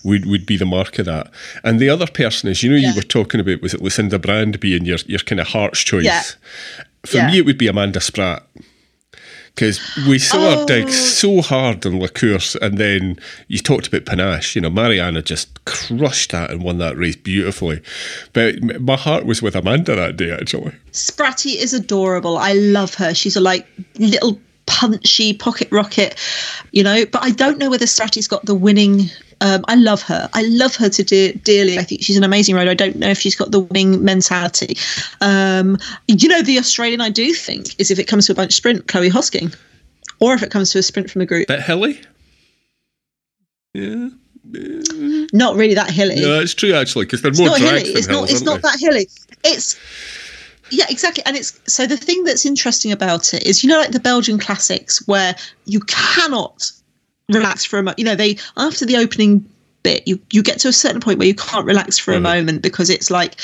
[0.05, 1.31] would would be the mark of that.
[1.65, 2.91] And the other person is, you know, Yeah.
[2.91, 6.05] you were talking about was it Lucinda Brand being your your kind of heart's choice.
[6.05, 6.23] Yeah.
[7.05, 7.27] For Yeah.
[7.31, 8.43] me, it would be Amanda Spratt.
[9.55, 10.91] Because we saw her dig Oh.
[10.91, 13.19] so hard in La Course, and then
[13.49, 14.55] you talked about panache.
[14.55, 17.81] You know, Mariana just crushed that and won that race beautifully.
[18.35, 20.73] But my heart was with Amanda that day, actually.
[20.93, 22.37] Spratty is adorable.
[22.37, 23.15] I love her.
[23.15, 23.67] She's a like
[23.99, 26.17] little punchy pocket rocket,
[26.73, 27.07] you know.
[27.07, 29.03] But I don't know whether Spratty's got the winning.
[29.43, 30.31] Um, I love her.
[30.33, 31.79] I love her to de- dearly.
[31.79, 32.71] I think she's an amazing rider.
[32.71, 34.77] I don't know if she's got the winning mentality.
[35.21, 35.77] Um,
[36.09, 38.89] you know, the Australian I do think is if it comes to a bunch sprint,
[38.89, 39.55] Chloe Hosking,
[40.21, 41.49] or if it comes to a sprint from a group.
[41.49, 42.01] Bit hilly.
[43.75, 44.09] Yeah,
[45.35, 46.19] Not really that hilly.
[46.21, 47.83] no, it's true actually because they're it's more not hilly.
[47.83, 48.15] than It's not.
[48.17, 48.69] hills, It's not they?
[48.71, 49.09] that hilly.
[49.45, 49.79] It's
[50.71, 51.23] yeah, exactly.
[51.27, 54.39] And it's so the thing that's interesting about it is you know like the Belgian
[54.39, 56.71] classics where you cannot
[57.29, 57.99] relax for a moment.
[57.99, 59.49] You know they after the opening
[59.83, 62.25] bit you you get to a certain point where you can't relax for a mm-hmm.
[62.25, 63.37] moment because it's like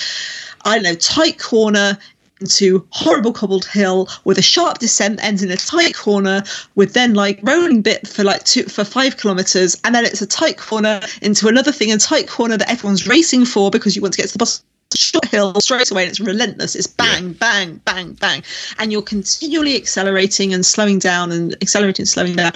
[0.64, 1.98] I don't know tight corner
[2.40, 6.42] into horrible cobbled hill with a sharp descent ends in a tight corner
[6.74, 10.26] with then like rolling bit for like two for five kilometers and then it's a
[10.26, 14.12] tight corner into another thing a tight corner that everyone's racing for because you want
[14.12, 14.64] to get to the bottom
[14.96, 16.74] short hill straight away and it's relentless.
[16.74, 18.42] It's bang bang bang bang.
[18.78, 22.52] And you're continually accelerating and slowing down and accelerating and slowing down.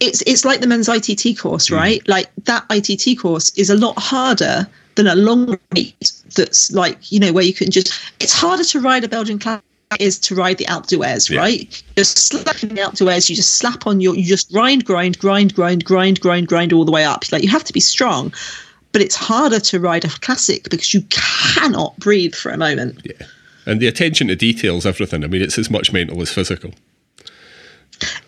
[0.00, 1.76] It's it's like the men's ITT course mm.
[1.76, 2.06] right?
[2.08, 7.20] Like that ITT course is a lot harder than a long race that's like you
[7.20, 9.62] know where you can just it's harder to ride a Belgian class
[9.98, 11.40] is to ride the Alpe d'Huez, Yeah.
[11.40, 11.82] right?
[11.96, 15.54] Just slapping the Alpe d'Huez, you just slap on your, you just grind, grind, grind,
[15.54, 17.24] grind, grind, grind, grind all the way up.
[17.32, 18.32] Like you have to be strong,
[18.92, 23.00] but it's harder to ride a classic because you cannot breathe for a moment.
[23.04, 23.26] Yeah,
[23.66, 25.24] and the attention to details, everything.
[25.24, 26.72] I mean, it's as much mental as physical.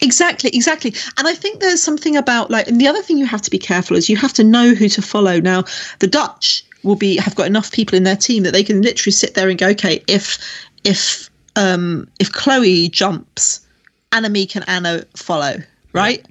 [0.01, 0.95] Exactly, exactly.
[1.17, 3.59] And I think there's something about like, and the other thing you have to be
[3.59, 5.39] careful is you have to know who to follow.
[5.41, 5.65] Now,
[6.01, 9.13] the Dutch will be have got enough people in their team that they can literally
[9.13, 10.39] sit there and go, okay, if
[10.85, 13.65] if um if Chloe jumps,
[14.11, 15.57] Annemie can Anna follow,
[15.93, 16.27] right?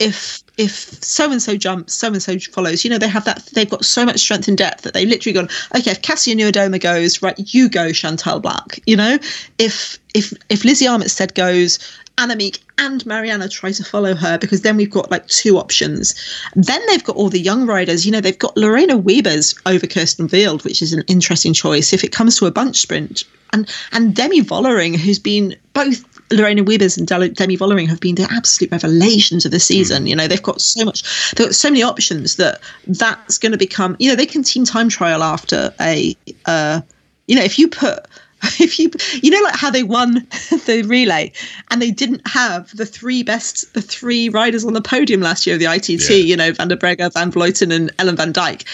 [0.00, 2.84] if if so and so jumps, so and so follows.
[2.84, 3.46] You know, they have that.
[3.54, 5.48] They've got so much strength and depth that they've literally gone.
[5.74, 8.78] Okay, if Kasia Niewiadoma goes, right, you go, Chantal Blaak.
[8.86, 9.18] You know,
[9.58, 11.78] if if if Lizzie Armitstead goes,
[12.18, 16.14] Annemiek and Mariana try to follow her because then we've got like two options.
[16.54, 18.04] Then they've got all the young riders.
[18.04, 22.04] You know, they've got Lorena Wiebes over Kirsten Wild, which is an interesting choice if
[22.04, 23.24] it comes to a bunch sprint.
[23.54, 28.28] And and Demi Vollering, who's been both Lorena Wiebes and Demi Vollering have been the
[28.30, 30.04] absolute revelations of the season.
[30.04, 30.08] Mm.
[30.08, 33.58] You know, they've got so much, they've got so many options that that's going to
[33.58, 36.80] become, you know, they can team time trial after a, uh,
[37.26, 38.06] you know, if you put,
[38.58, 38.90] if you,
[39.22, 40.14] you know, like how they won
[40.66, 41.30] the relay
[41.70, 45.56] and they didn't have the three best, the three riders on the podium last year
[45.56, 46.16] of the ITT, yeah.
[46.16, 48.64] you know, Van der Breggen, Van Vleuten, and Ellen van Dijk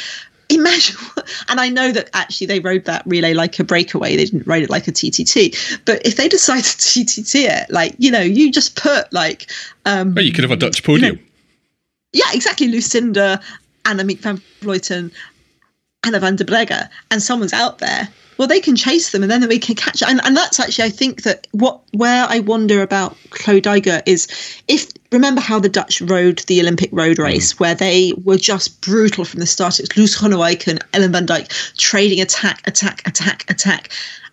[0.48, 0.96] imagine
[1.48, 4.62] and i know that actually they rode that relay like a breakaway they didn't ride
[4.62, 8.50] it like a ttt but if they decided to ttt it like you know you
[8.50, 9.50] just put like
[9.86, 11.25] um well, you could have a dutch podium you know,
[12.12, 12.68] yeah exactly.
[12.68, 13.40] Lucinda
[13.84, 15.12] Anna annemiek van vleuten
[16.00, 18.08] anna van der breggen and someone's out there.
[18.38, 20.90] Well they can chase them and then we can catch and, and that's actually i
[20.90, 24.28] think that what where i wonder about chloe dygert is
[24.68, 27.60] if remember how the dutch rode the olympic road race mm.
[27.60, 29.80] where they were just brutal from the start.
[29.80, 33.90] It's loes gunnewijk and ellen van dijk trading attack attack attack attack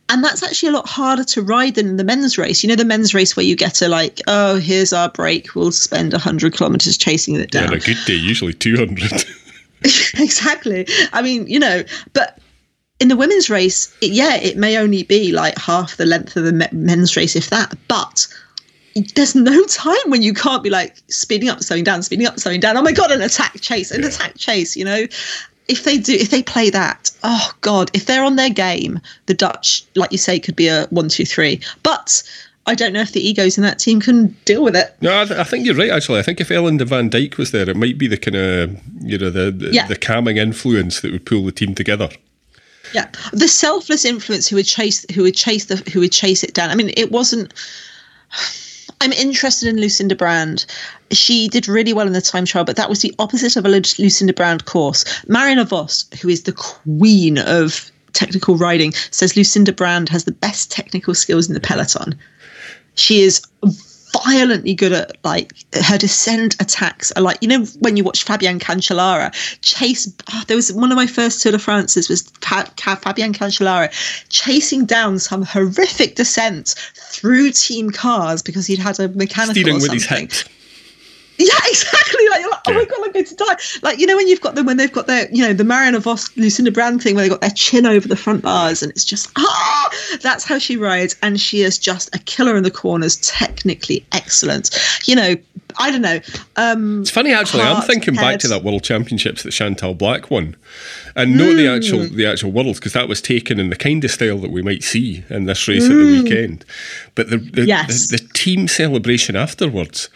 [0.09, 2.63] and that's actually a lot harder to ride than the men's race.
[2.63, 5.55] You know, the men's race where you get to like, oh, here's our break.
[5.55, 7.71] We'll spend 100 kilometers chasing it down.
[7.71, 9.25] Yeah, a good day, usually 200.
[10.15, 10.87] exactly.
[11.11, 12.39] I mean, you know, but
[12.99, 16.45] in the women's race, it, yeah, it may only be like half the length of
[16.45, 17.73] the men's race, if that.
[17.87, 18.27] But
[19.15, 22.59] there's no time when you can't be like speeding up, slowing down, speeding up, slowing
[22.59, 22.77] down.
[22.77, 24.75] Oh my god, an attack chase, an attack chase.
[24.75, 25.05] You know,
[25.67, 29.33] if they do, if they play that, oh god, if they're on their game, the
[29.33, 31.61] Dutch, like you say, could be a one, two, three.
[31.83, 32.23] But
[32.65, 34.95] I don't know if the egos in that team can deal with it.
[35.01, 35.89] No, I, th- I, think you're right.
[35.89, 38.35] Actually, I think if Ellen de Van Dijk was there, it might be the kind
[38.35, 39.87] of you know the the, yeah.
[39.87, 42.09] the calming influence that would pull the team together.
[42.93, 46.53] Yeah, the selfless influence who would chase who would chase the who would chase it
[46.53, 46.69] down.
[46.69, 47.53] I mean, it wasn't.
[49.03, 50.65] I'm interested in Lucinda Brand.
[51.11, 53.69] She did really well in the time trial, but that was the opposite of a
[53.69, 55.03] Lucinda Brand course.
[55.27, 60.71] Marianne Vos, who is the queen of technical riding, says Lucinda Brand has the best
[60.71, 62.15] technical skills in the peloton.
[62.95, 63.45] She is
[64.13, 68.59] violently good at like her descent attacks are like you know when you watch Fabian
[68.59, 73.91] Cancellara chase oh, there was one of my first Tour de France's was Fabian Cancellara
[74.29, 79.99] chasing down some horrific descent through team cars because he'd had a mechanical Stealing or
[79.99, 80.29] something.
[81.39, 82.29] Yeah, exactly.
[82.29, 83.55] Like, you're like oh my god, I'm going to die.
[83.81, 85.99] Like you know when you've got them when they've got their you know the Marianne
[85.99, 89.03] Vos Lucinda Brand thing where they've got their chin over the front bars and it's
[89.03, 89.89] just ah,
[90.21, 94.79] that's how she rides and she is just a killer in the corners, technically excellent.
[95.05, 95.35] You know,
[95.79, 96.19] I don't know.
[96.55, 97.63] Um, it's funny actually.
[97.63, 98.21] Heart, I'm thinking head.
[98.21, 100.55] back to that World Championships that Chantal Blaak won,
[101.15, 101.57] and not mm.
[101.57, 104.51] the actual the actual worlds because that was taken in the kind of style that
[104.51, 105.91] we might see in this race mm.
[105.91, 106.23] at the mm.
[106.23, 106.65] weekend,
[107.15, 108.09] but the the, yes.
[108.09, 110.09] the the team celebration afterwards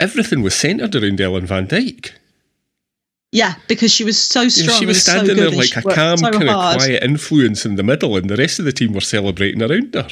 [0.00, 2.12] everything was centered around Ellen Van Dijk.
[3.32, 4.64] Yeah, because she was so strong.
[4.64, 6.76] You know, she was standing so there like a calm, so kind hard.
[6.76, 9.94] of quiet influence in the middle, and the rest of the team were celebrating around
[9.94, 10.08] her.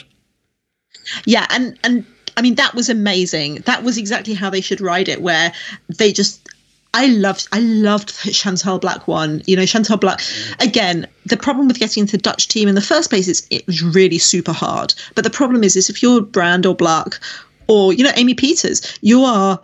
[1.25, 3.57] Yeah, and and I mean that was amazing.
[3.67, 5.53] That was exactly how they should ride it, where
[5.89, 6.49] they just.
[6.95, 9.43] I loved, I loved Chantal Blaak one.
[9.47, 10.23] You know, Chantal Blaak
[10.59, 13.67] Again, the problem with getting into the Dutch team in the first place is it
[13.67, 14.95] was really super hard.
[15.15, 17.21] But the problem is, is if you're Brand or Blaak
[17.67, 19.61] or you know Amy Pieters, you are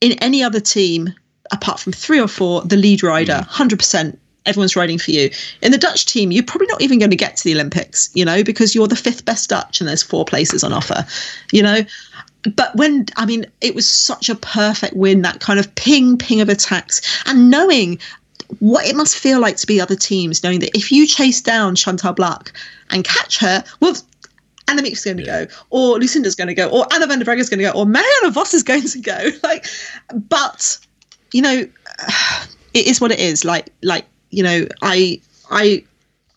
[0.00, 1.12] in any other team,
[1.50, 4.10] apart from three or four, the lead rider, 100%.
[4.10, 4.16] Hmm.
[4.44, 5.28] Everyone's riding for you.
[5.60, 8.24] In the Dutch team, you're probably not even going to get to the Olympics, you
[8.24, 11.04] know, because you're the fifth best Dutch and there's four places on offer,
[11.50, 11.80] you know.
[12.54, 16.40] But when, I mean, it was such a perfect win, that kind of ping, ping
[16.40, 17.98] of attacks, and knowing
[18.60, 21.74] what it must feel like to be other teams, knowing that if you chase down
[21.74, 22.52] Chantal Blaak
[22.90, 23.96] and catch her, well,
[24.66, 25.44] Annemiek's going to yeah.
[25.44, 27.70] go, or Lucinda's going to go, or Anna van der Breggen is going to go,
[27.70, 29.30] or Marianne Vos is going to go.
[29.42, 29.66] Like,
[30.12, 30.78] but
[31.32, 31.68] you know,
[32.74, 33.44] it is what it is.
[33.44, 35.84] Like, like you know, I, I,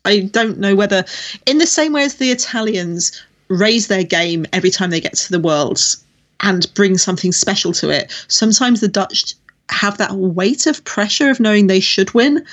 [0.05, 1.05] I don't know whether,
[1.45, 5.31] in the same way as the Italians raise their game every time they get to
[5.31, 6.03] the Worlds
[6.41, 8.11] and bring something special to it.
[8.27, 9.33] Sometimes the Dutch
[9.69, 12.45] have that weight of pressure of knowing they should win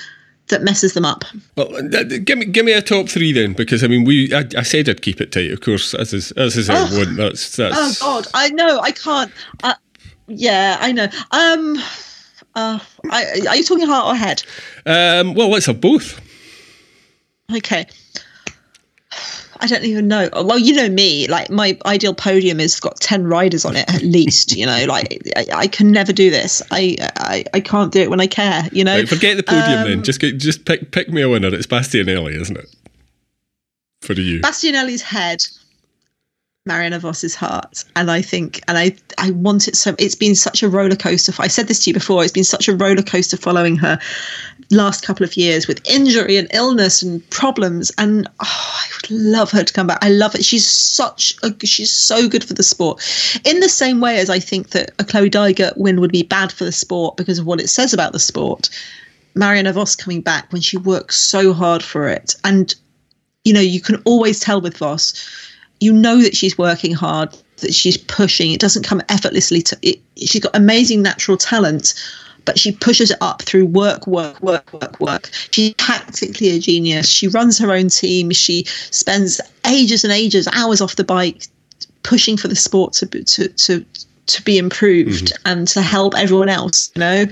[0.49, 1.25] that messes them up.
[1.55, 4.63] Well, give me give me a top three then, because I mean, we I, I
[4.63, 6.75] said I'd keep it tight, of course, as is as is oh.
[6.75, 7.15] everyone.
[7.15, 8.01] That's that's.
[8.01, 9.31] Oh God, I know I can't.
[9.63, 9.75] Uh,
[10.27, 11.07] yeah, I know.
[11.31, 11.77] Um,
[12.55, 12.79] uh,
[13.11, 14.43] I, are you talking heart or head?
[14.85, 16.19] Um, well, let's have both.
[17.55, 17.85] Okay.
[19.59, 20.29] I don't even know.
[20.33, 21.27] Well, you know me.
[21.27, 24.55] Like my ideal podium has got ten riders on it at least.
[24.55, 26.61] You know, like I, I can never do this.
[26.71, 28.67] I, I I can't do it when I care.
[28.71, 28.97] You know.
[28.97, 30.03] Right, forget the podium um, then.
[30.03, 31.53] Just get, just pick pick me a winner.
[31.53, 32.75] It's Bastianelli, isn't it?
[34.01, 35.43] For you, Bastianelli's head.
[36.67, 37.83] Marianne Vos's heart.
[37.95, 39.95] And I think, and I, I want it so.
[39.97, 41.33] It's been such a roller coaster.
[41.39, 42.23] I said this to you before.
[42.23, 43.99] It's been such a roller coaster following her
[44.69, 47.91] last couple of years with injury and illness and problems.
[47.97, 49.99] And oh, I would love her to come back.
[50.01, 50.45] I love it.
[50.45, 53.01] She's such a, she's so good for the sport.
[53.45, 56.51] In the same way as I think that a Chloe Dygert win would be bad
[56.51, 58.69] for the sport because of what it says about the sport.
[59.35, 62.35] Mariana Vos coming back when she works so hard for it.
[62.43, 62.73] And,
[63.45, 65.13] you know, you can always tell with Vos
[65.79, 68.51] you know that she's working hard, that she's pushing.
[68.51, 69.61] It doesn't come effortlessly.
[69.63, 69.99] To it.
[70.17, 71.93] She's got amazing natural talent,
[72.45, 75.29] but she pushes it up through work, work, work, work, work.
[75.51, 77.09] She's tactically a genius.
[77.09, 78.31] She runs her own team.
[78.31, 81.47] She spends ages and ages, hours off the bike,
[82.03, 83.85] pushing for the sport to to to
[84.27, 85.41] to be improved mm-hmm.
[85.45, 86.91] and to help everyone else.
[86.95, 87.25] You know,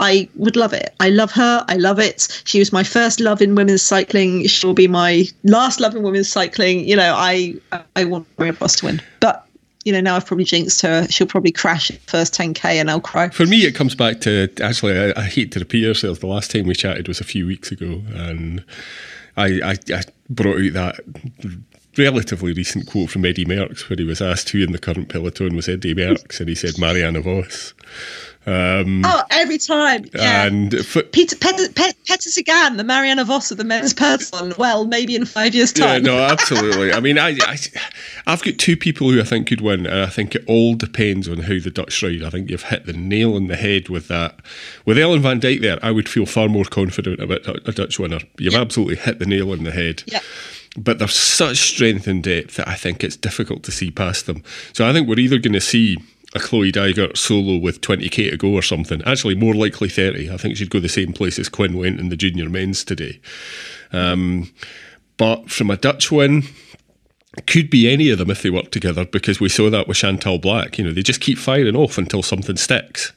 [0.00, 0.94] I would love it.
[1.00, 1.64] I love her.
[1.68, 2.42] I love it.
[2.44, 4.46] She was my first love in women's cycling.
[4.46, 6.88] She'll be my last love in women's cycling.
[6.88, 7.54] You know, I
[7.94, 9.44] I want Maria Vos to win, but
[9.84, 11.06] you know, now I've probably jinxed her.
[11.08, 13.28] She'll probably crash first 10k and I'll cry.
[13.28, 16.20] For me, it comes back to actually, I, I hate to repeat ourselves.
[16.20, 18.64] The last time we chatted was a few weeks ago, and
[19.36, 21.00] I, I, I brought out that
[21.96, 25.54] relatively recent quote from Eddie Merckx where he was asked who in the current peloton
[25.54, 27.74] was Eddie Merckx, and he said Marianne Vos.
[28.46, 30.04] Um, oh, every time.
[30.14, 30.44] Yeah.
[30.44, 34.52] And for, Peter Peter, Peter Sagan, the Marianne Vos of the men's peloton.
[34.58, 36.04] Well, maybe in five years' time.
[36.04, 36.92] Yeah, no, absolutely.
[36.92, 37.56] I mean, I, I,
[38.26, 41.28] I've got two people who I think could win, and I think it all depends
[41.28, 42.22] on who the Dutch ride.
[42.22, 44.40] I think you've hit the nail on the head with that.
[44.84, 48.20] With Ellen van Dijk there, I would feel far more confident about a Dutch winner.
[48.38, 48.60] You've yeah.
[48.60, 50.02] absolutely hit the nail on the head.
[50.06, 50.20] Yeah
[50.76, 54.42] but there's such strength and depth that I think it's difficult to see past them.
[54.72, 55.98] So I think we're either going to see
[56.34, 59.02] a Chloe Dygert solo with 20k to go or something.
[59.04, 60.30] Actually, more likely 30.
[60.30, 63.20] I think she'd go the same place as Quinn went in the junior men's today.
[63.92, 64.52] Um,
[65.16, 66.42] but from a Dutch win,
[67.46, 70.38] could be any of them if they work together because we saw that with Chantal
[70.38, 70.78] Blaak.
[70.78, 73.12] You know, they just keep firing off until something sticks.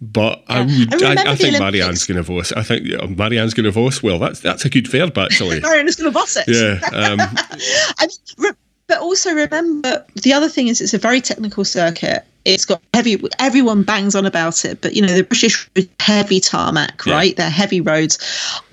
[0.00, 0.56] But yeah.
[0.56, 2.52] I, would, I, I, think Marianne's going to voice.
[2.52, 4.02] I think yeah, Marianne's going to voice.
[4.02, 5.60] Well, that's that's a good verb actually.
[5.62, 6.48] Marianne's going to voice it.
[6.48, 6.80] Yeah.
[6.96, 8.52] Um, I mean,
[8.88, 12.24] but also remember the other thing is it's a very technical circuit.
[12.44, 13.20] It's got heavy.
[13.40, 15.68] Everyone bangs on about it, but you know the British
[15.98, 17.36] heavy tarmac, right?
[17.36, 18.18] They're heavy roads.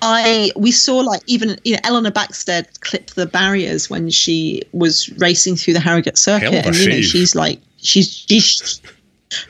[0.00, 5.10] I we saw like even you know Elynor Backstedt clipped the barriers when she was
[5.18, 8.80] racing through the Harrogate circuit, and you know she's like she's she's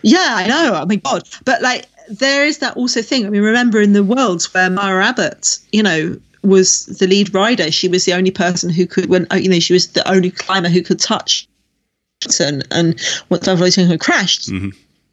[0.00, 0.72] yeah, I know.
[0.74, 3.26] Oh I mean, god, but like there is that also thing.
[3.26, 7.70] I mean, remember in the worlds where Mara Abbott, you know, was the lead rider.
[7.70, 10.68] She was the only person who could, when you know, she was the only climber
[10.68, 11.48] who could touch.
[12.40, 14.70] And, and once Van Vleuten crashed, mm-hmm.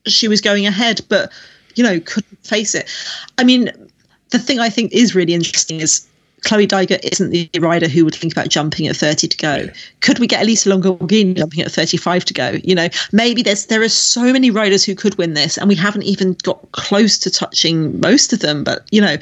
[0.07, 1.31] she was going ahead, but
[1.75, 2.89] you know, couldn't face it.
[3.37, 3.71] I mean,
[4.29, 6.07] the thing I think is really interesting is
[6.43, 9.67] Chloe Dygert isn't the rider who would think about jumping at 30 to go.
[9.99, 12.57] Could we get Elisa Longo-Borghini jumping at 35 to go?
[12.63, 15.75] You know, maybe there's there are so many riders who could win this, and we
[15.75, 18.63] haven't even got close to touching most of them.
[18.63, 19.17] But you know,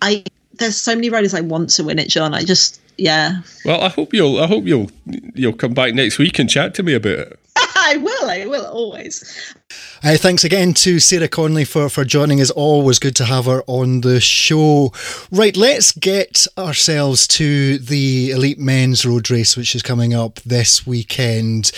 [0.00, 0.24] I
[0.58, 2.34] there's so many riders I want to win it, John.
[2.34, 3.40] I just yeah.
[3.64, 4.90] Well, I hope you'll I hope you'll
[5.34, 7.40] you'll come back next week and chat to me about it.
[7.56, 8.30] I will.
[8.30, 9.54] I will always.
[10.02, 12.50] Uh, thanks again to Sarah Connolly for, for joining us.
[12.50, 14.92] Always good to have her on the show.
[15.30, 20.86] Right, let's get ourselves to the Elite Men's Road Race, which is coming up this
[20.86, 21.72] weekend.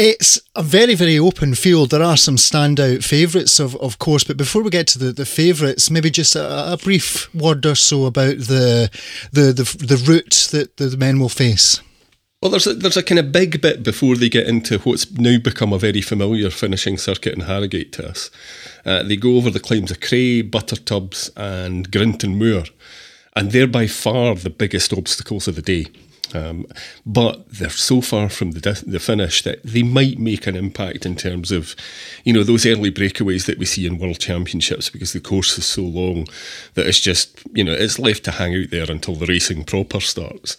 [0.00, 1.90] It's a very, very open field.
[1.90, 5.26] There are some standout favourites, of, of course, but before we get to the, the
[5.26, 8.90] favourites, maybe just a, a, brief word or so about the
[9.32, 11.80] the the, the route that the men will face.
[12.40, 15.36] Well, there's a, there's a kind of big bit before they get into what's now
[15.36, 18.30] become a very familiar finishing circuit in Harrogate to us.
[18.86, 22.62] Uh, they go over the claims of Cray, Buttertubs, and Grinton Moor,
[23.34, 25.86] and they're by far the biggest obstacles of the day.
[26.34, 26.66] Um,
[27.06, 31.16] but they're so far from the, the finish that they might make an impact in
[31.16, 31.74] terms of,
[32.24, 35.66] you know, those early breakaways that we see in World Championships because the course is
[35.66, 36.26] so long
[36.74, 40.00] that it's just, you know, it's left to hang out there until the racing proper
[40.00, 40.56] starts.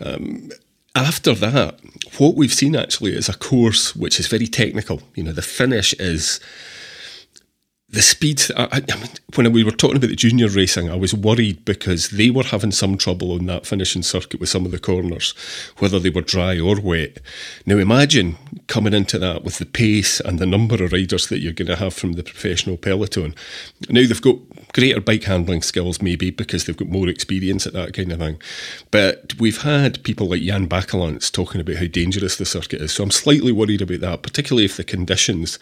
[0.00, 0.50] Um,
[0.94, 1.78] after that,
[2.18, 5.02] what we've seen actually is a course which is very technical.
[5.14, 6.40] You know, the finish is
[7.90, 8.42] the speed.
[8.56, 12.30] I, I when we were talking about the junior racing, I was worried because they
[12.30, 15.34] were having some trouble on that finishing circuit with some of the corners,
[15.78, 17.18] whether they were dry or wet.
[17.66, 18.36] Now, imagine
[18.66, 21.76] coming into that with the pace and the number of riders that you're going to
[21.76, 23.34] have from the professional peloton.
[23.88, 24.36] Now, they've got
[24.72, 28.40] greater bike handling skills, maybe because they've got more experience at that kind of thing.
[28.90, 32.92] But we've had people like Jan Bakelants talking about how dangerous the circuit is.
[32.92, 35.58] So I'm slightly worried about that, particularly if the conditions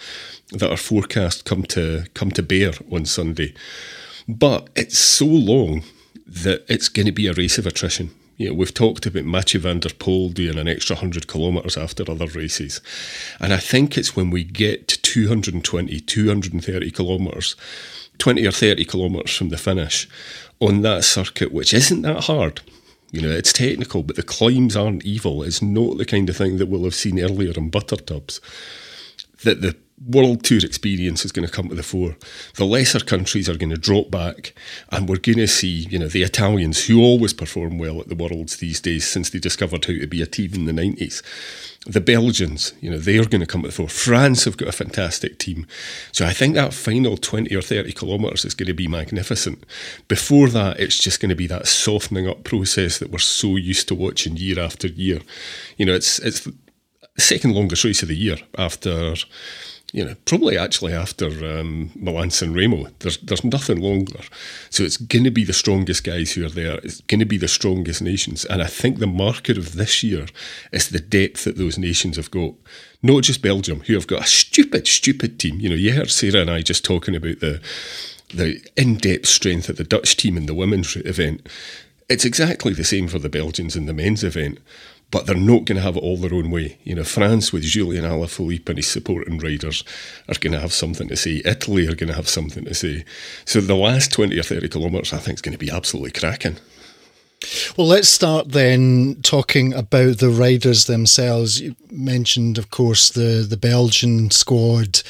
[0.53, 3.55] that are forecast come to come to bear on Sunday.
[4.29, 5.85] But it's so long
[6.27, 8.11] that it's going to be a race of attrition.
[8.37, 12.09] You know, we've talked about Mathieu van der Poel doing an extra 100 kilometres after
[12.09, 12.81] other races.
[13.41, 17.57] And I think it's when we get to 220, 230 kilometres,
[18.19, 20.09] 20 or 30 kilometres from the finish
[20.61, 22.61] on that circuit, which isn't that hard.
[23.11, 25.43] You know, it's technical, but the climbs aren't evil.
[25.43, 28.41] It's not the kind of thing that we'll have seen earlier in Buttertubs.
[29.45, 29.77] That the
[30.07, 32.17] world tour experience is going to come to the fore.
[32.55, 34.55] The lesser countries are going to drop back,
[34.91, 38.15] and we're going to see, you know, the Italians who always perform well at the
[38.15, 41.23] worlds these days since they discovered how to be a team in the nineties.
[41.87, 43.89] The Belgians, you know, they're going to come to the fore.
[43.89, 45.67] France have got a fantastic team.
[46.13, 49.65] So I think that final 20 or 30 kilometres is going to be magnificent.
[50.07, 53.89] Before that, it's just going to be that softening up process that we're so used
[53.89, 55.21] to watching year after year.
[55.77, 56.55] You know, it's, it's the
[57.17, 59.15] second longest race of the year after
[59.93, 64.21] you know, probably actually after um, Milan San Remo, there's there's nothing longer.
[64.69, 66.79] So it's going to be the strongest guys who are there.
[66.83, 70.27] It's going to be the strongest nations, and I think the marker of this year
[70.73, 72.55] is the depth that those nations have got.
[73.03, 75.61] Not just Belgium, who have got a stupid, stupid team.
[75.61, 77.61] You know, you heard Sarah and I just talking about the
[78.35, 81.49] the in-depth strength of the Dutch team in the women's event.
[82.11, 84.59] It's exactly the same for the Belgians in the men's event
[85.11, 86.79] but they're not going to have it all their own way.
[86.85, 89.83] You know, France with Julien Alaphilippe and his supporting riders
[90.29, 91.41] are going to have something to say.
[91.45, 93.05] Italy are going to have something to say.
[93.45, 96.59] So the last 20 or 30 kilometres, I think, is going to be absolutely cracking.
[97.77, 101.61] Well, let's start then talking about the riders themselves.
[101.61, 105.03] You mentioned, of course, the, the Belgian squad.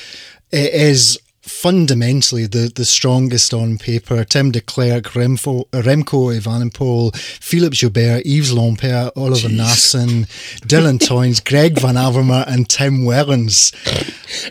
[0.53, 1.19] It is
[1.49, 4.25] fundamentally the, the strongest on paper.
[4.25, 10.27] Tim Declercq, Remfo, Remco Evenepoel, Philippe Gilbert, Yves Lampaert, Oliver Naesen,
[10.61, 13.73] Dylan Teuns, Greg Van Avermaet, and Tim Wellens.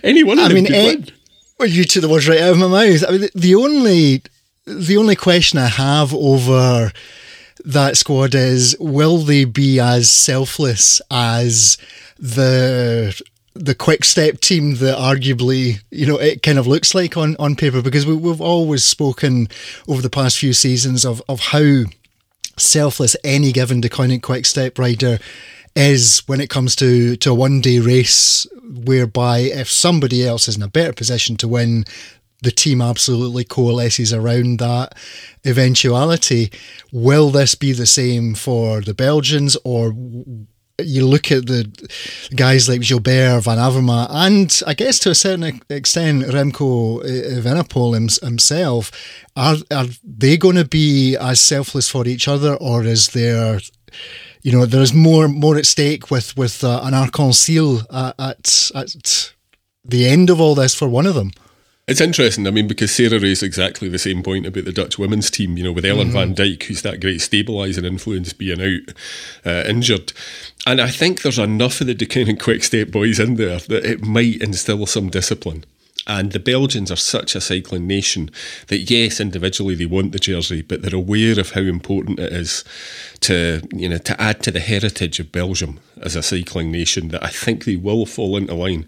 [0.04, 1.12] Any one of I them mean, Ed, eh,
[1.60, 3.04] well, you took the words right out of my mouth.
[3.08, 4.24] I mean, the only
[4.66, 6.92] the only question I have over
[7.64, 11.78] that squad is will they be as selfless as
[12.20, 13.20] the
[13.60, 17.56] the quick step team that arguably you know it kind of looks like on on
[17.56, 19.48] paper because we, we've always spoken
[19.88, 21.84] over the past few seasons of of how
[22.58, 25.20] selfless any given Deceuninck quick step rider
[25.76, 30.58] is when it comes to to a one day race whereby if somebody else is
[30.58, 31.86] in a better position to win
[32.42, 34.96] the team absolutely coalesces around that
[35.46, 36.52] eventuality.
[36.92, 39.96] Will this be the same for the Belgians, or
[40.80, 41.66] you look at the
[42.36, 47.42] guys like Gilbert, Van Avermaet, and I guess to a certain extent Remco eh, eh,
[47.42, 48.92] Evenepoel himself,
[49.36, 53.60] are are they going to be as selfless for each other, or is there,
[54.44, 59.34] you know, there's more more at stake with with uh, an Arc-en-Ciel at, at at
[59.84, 61.32] the end of all this for one of them?
[61.88, 65.32] It's interesting, I mean, because Sarah raised exactly the same point about the Dutch women's
[65.32, 66.18] team, you know, with Ellen mm-hmm.
[66.18, 68.94] van Dijk, who's that great stabilising influence being out
[69.46, 70.12] uh, injured.
[70.66, 74.04] And I think there's enough of the Deceuninck quick step boys in there that it
[74.04, 75.64] might instill some discipline.
[76.08, 78.32] And the Belgians are such a cycling nation
[78.68, 82.64] that yes, individually they want the jersey, but they're aware of how important it is
[83.20, 87.10] to you know to add to the heritage of Belgium as a cycling nation.
[87.10, 88.88] That I think they will fall into line.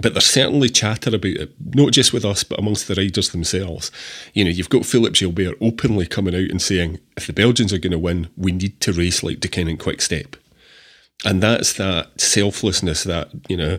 [0.00, 3.90] But there's certainly chatter about it, not just with us, but amongst the riders themselves.
[4.34, 7.78] You know, you've got Philippe Gilbert openly coming out and saying, if the Belgians are
[7.78, 10.36] going to win, we need to race like Deceuninck Quick Step.
[11.24, 13.78] And that's that selflessness, that, you know,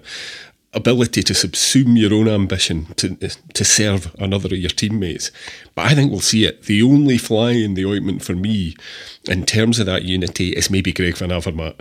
[0.74, 5.32] ability to subsume your own ambition to to serve another of your teammates.
[5.76, 6.64] But I think we'll see it.
[6.64, 8.76] The only fly in the ointment for me,
[9.28, 11.80] in terms of that unity, is maybe Greg Van Avermaet.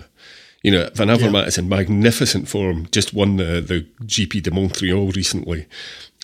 [0.62, 1.46] You know, Van Avermaet yeah.
[1.46, 2.88] is in magnificent form.
[2.90, 5.66] Just won the the GP de Montreal recently.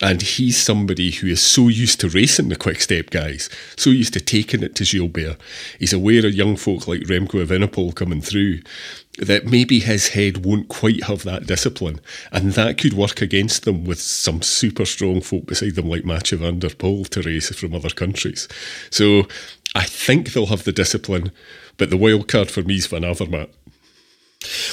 [0.03, 4.15] And he's somebody who is so used to racing the quick step guys, so used
[4.15, 5.37] to taking it to Gilbert.
[5.79, 8.61] He's aware of young folk like Remco Evenepoel coming through,
[9.19, 12.01] that maybe his head won't quite have that discipline.
[12.33, 16.39] And that could work against them with some super strong folk beside them like Mathieu
[16.39, 18.49] van der Poel to race from other countries.
[18.91, 19.29] So
[19.75, 21.31] I think they'll have the discipline,
[21.77, 23.51] but the wild card for me is Van Avermaet.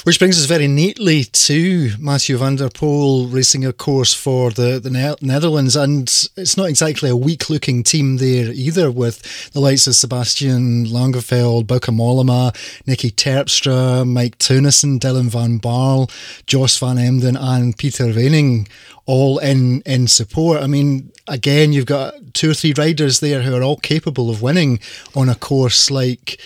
[0.04, 4.80] Which brings us very neatly to Mathieu van der Poel racing a course for the,
[4.80, 5.76] the ne- Netherlands.
[5.76, 6.04] And
[6.38, 11.66] it's not exactly a weak looking team there either, with the likes of Sebastian Langeveld,
[11.66, 12.54] Bauke Mollema,
[12.86, 16.10] Niki Terpstra, Mike Teunissen, Dylan van Baarle,
[16.48, 18.68] Jos van Emden, and Peter Weening
[19.06, 20.62] all in, in support.
[20.62, 24.42] I mean, again, you've got two or three riders there who are all capable of
[24.42, 24.80] winning
[25.16, 26.40] on a course like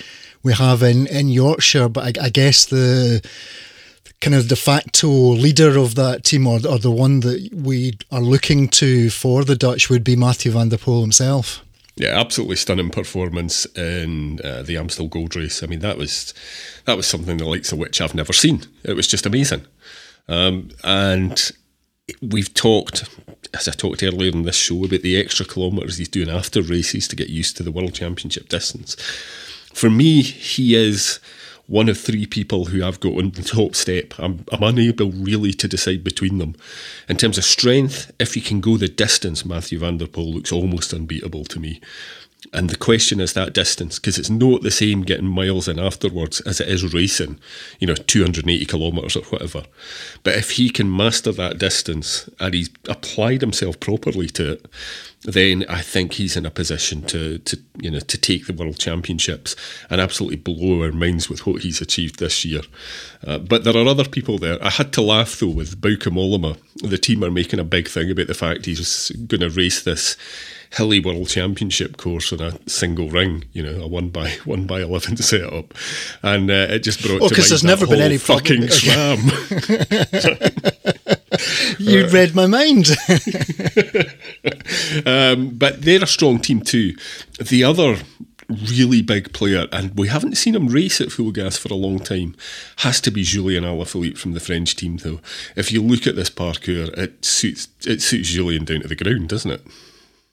[0.46, 3.28] we have in, in Yorkshire, but I, I guess the
[4.22, 8.22] kind of de facto leader of that team or, or the one that we are
[8.22, 11.62] looking to for the Dutch would be Mathieu van der Poel himself.
[11.96, 15.64] Yeah, absolutely stunning performance in uh, the Amstel Gold Race.
[15.64, 16.34] I mean, that was
[16.86, 18.62] that was something the likes of which I've never seen.
[18.84, 19.66] It was just amazing,
[20.28, 21.52] um, and
[22.22, 23.10] we've talked,
[23.54, 27.08] as I talked earlier in this show, about the extra kilometres he's doing after races
[27.08, 28.96] to get used to the World Championship distance
[29.76, 31.20] for me, he is
[31.68, 34.14] one of three people who I've got on the top step.
[34.18, 36.56] I'm, I'm unable really to decide between them.
[37.10, 40.54] In terms of strength, if he can go the distance, Mathieu van der Poel looks
[40.54, 41.82] almost unbeatable to me.
[42.54, 46.42] And the question is that distance, because it's not the same getting miles in afterwards
[46.42, 47.40] as it is racing,
[47.80, 49.64] you know, 280 kilometres or whatever.
[50.24, 54.66] But if he can master that distance and he's applied himself properly to it,
[55.26, 58.78] then I think he's in a position to, to you know to take the world
[58.78, 59.56] championships
[59.90, 62.62] and absolutely blow our minds with what he's achieved this year.
[63.26, 64.64] Uh, but there are other people there.
[64.64, 66.58] I had to laugh though with Bauke Mollema.
[66.88, 70.16] The team are making a big thing about the fact he's going to race this
[70.76, 74.82] hilly world championship course on a single ring, you know, a one by one by
[74.82, 75.74] eleven setup,
[76.22, 77.22] and uh, it just brought.
[77.22, 79.20] Oh, because there's never been any fucking swam.
[81.80, 82.90] you read my mind.
[85.06, 86.96] um, but they're a strong team too.
[87.40, 87.98] The other
[88.48, 92.00] really big player, and we haven't seen him race at full gas for a long
[92.00, 92.36] time,
[92.78, 94.98] has to be Julien Alaphilippe from the French team.
[94.98, 95.20] Though,
[95.56, 99.30] if you look at this parcours, it suits it suits Julien down to the ground,
[99.30, 99.62] doesn't it?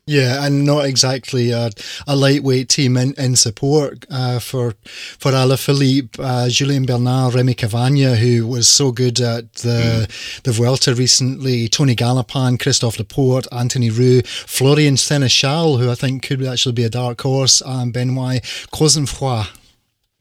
[0.04, 1.70] Yeah, and not exactly a,
[2.08, 8.16] a lightweight team in, in support uh, for for Alaphilippe, uh, Julien Bernard, Remy Cavagna,
[8.16, 10.42] who was so good at the mm.
[10.42, 16.44] the Vuelta recently, Tony Gallopin, Christophe Laporte, Anthony Roux, Florian Sénéchal, who I think could
[16.44, 18.42] actually be a dark horse, and Benoit
[18.72, 19.46] Cosnefroy.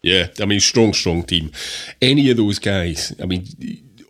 [0.03, 1.51] Yeah, I mean, strong, strong team.
[2.01, 3.45] Any of those guys, I mean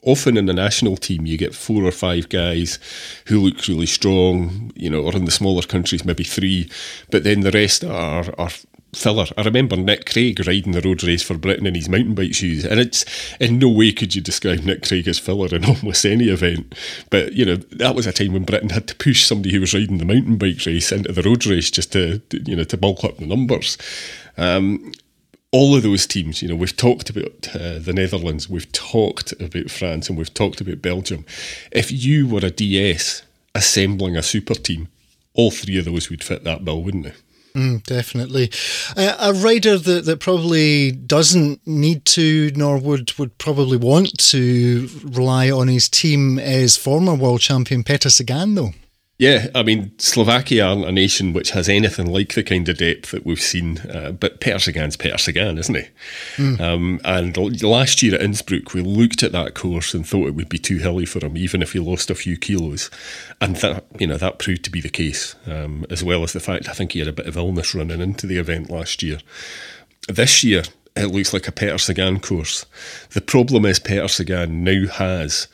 [0.04, 2.80] often in the national team, you get four or five guys
[3.28, 6.70] who look really strong, you know, or in the smaller countries, maybe three,
[7.10, 8.50] but then the rest are, are
[8.94, 9.26] filler.
[9.38, 12.66] I remember Nick Craig riding the road race for Britain in his mountain bike shoes,
[12.66, 13.06] and it's
[13.40, 16.76] in no way could you describe Nick Craig as filler in almost any event.
[17.10, 19.74] But you know that was a time when Britain had to push somebody who was
[19.74, 23.04] riding the mountain bike race into the road race just to you know to bulk
[23.04, 23.78] up the numbers.
[24.38, 24.92] Um,
[25.52, 29.70] all of those teams, you know, we've talked about uh, the Netherlands, we've talked about
[29.70, 31.26] France, and we've talked about Belgium.
[31.72, 33.24] If you were a DS
[33.54, 34.88] assembling a super team,
[35.34, 37.14] all three of those would fit that bill, wouldn't they?
[37.54, 38.50] Mm, definitely.
[38.96, 44.88] Uh, a rider that, that probably doesn't need to, nor would, would probably want to
[45.04, 48.72] rely on his team is former world champion Peter Sagan, though.
[49.22, 53.12] Yeah, I mean, Slovakia aren't a nation which has anything like the kind of depth
[53.12, 55.88] that we've seen, uh, but Peter Sagan, isn't he?
[56.38, 56.60] Mm.
[56.60, 60.50] Um, and last year at Innsbruck, we looked at that course and thought it would
[60.50, 62.90] be too hilly for him, even if he lost a few kilos.
[63.40, 66.40] And that, you know, that proved to be the case, um, as well as the
[66.40, 69.20] fact I think he had a bit of illness running into the event last year.
[70.10, 70.64] This year,
[70.96, 72.66] it looks like a Peter Sagan course.
[73.12, 75.48] The problem is Peter Sagan now has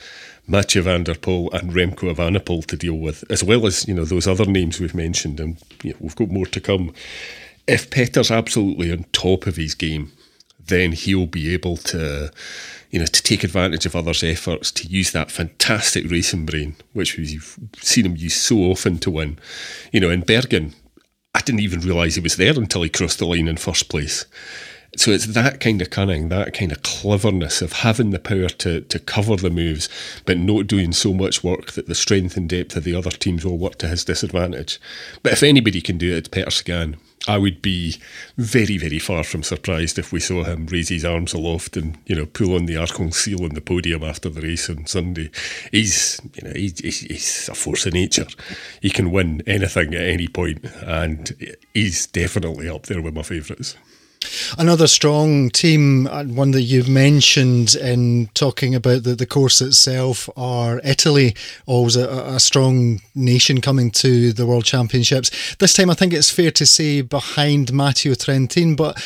[0.47, 4.05] Mathieu van der Poel and Remco Evenepoel to deal with, as well as you know
[4.05, 6.93] those other names we've mentioned, and you know, we've got more to come.
[7.67, 10.13] If Peter's absolutely on top of his game,
[10.67, 12.31] then he'll be able to,
[12.91, 17.17] you know, to take advantage of others' efforts, to use that fantastic racing brain, which
[17.17, 19.37] we've seen him use so often to win.
[19.91, 20.73] You know, in Bergen,
[21.35, 24.25] I didn't even realise he was there until he crossed the line in first place.
[24.95, 28.81] So it's that kind of cunning, that kind of cleverness of having the power to,
[28.81, 29.89] to cover the moves,
[30.25, 33.45] but not doing so much work that the strength and depth of the other teams
[33.45, 34.79] will work to his disadvantage.
[35.23, 36.97] But if anybody can do it, it's Peter Sagan.
[37.27, 37.97] I would be
[38.37, 42.15] very, very far from surprised if we saw him raise his arms aloft and you
[42.15, 45.29] know pull on the Arc seal on the podium after the race on Sunday.
[45.71, 48.27] He's you know he's, he's a force of nature.
[48.81, 53.75] He can win anything at any point, and he's definitely up there with my favourites.
[54.57, 60.79] Another strong team, one that you've mentioned in talking about the, the course itself, are
[60.83, 65.55] Italy, always a, a, strong nation coming to the World Championships.
[65.57, 69.01] This time, I think it's fair to say behind Matteo Trentin, but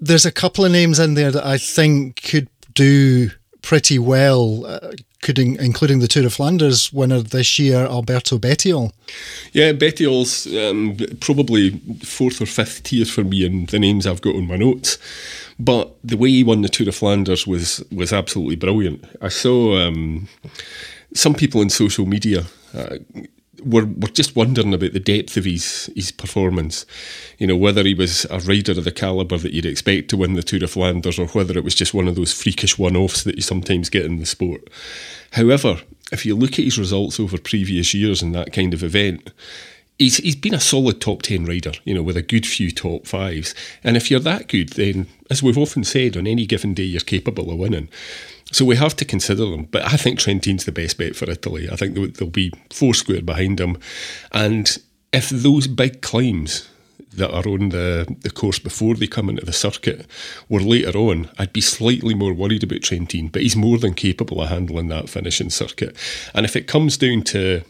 [0.00, 3.30] there's a couple of names in there that I think could do
[3.68, 8.92] pretty well, uh, including, including the Tour of Flanders winner this year, Alberto Bettiol.
[9.52, 14.36] Yeah, Bettiol's um, probably fourth or fifth tier for me in the names I've got
[14.36, 14.96] on my notes.
[15.58, 19.04] But the way he won the Tour of Flanders was was absolutely brilliant.
[19.20, 20.28] I saw um,
[21.12, 22.96] some people in social media uh,
[23.64, 26.86] were, were just wondering about the depth of his his performance.
[27.38, 30.34] You know, whether he was a rider of the calibre that you'd expect to win
[30.34, 33.24] the Tour of Flanders or whether it was just one of those freakish one offs
[33.24, 34.68] that you sometimes get in the sport.
[35.32, 35.80] However,
[36.12, 39.30] if you look at his results over previous years in that kind of event,
[39.98, 43.06] he's he's been a solid top ten rider, you know, with a good few top
[43.06, 43.54] fives.
[43.84, 47.00] And if you're that good, then as we've often said, on any given day you're
[47.00, 47.88] capable of winning.
[48.50, 49.64] So we have to consider them.
[49.64, 51.68] But I think Trentin's the best bet for Italy.
[51.70, 53.78] I think there'll be four square behind him.
[54.32, 54.76] And
[55.12, 56.68] if those big climbs
[57.12, 60.06] that are on the, the course before they come into the circuit
[60.48, 63.28] were later on, I'd be slightly more worried about Trentine.
[63.28, 65.96] But he's more than capable of handling that finishing circuit.
[66.34, 67.62] And if it comes down to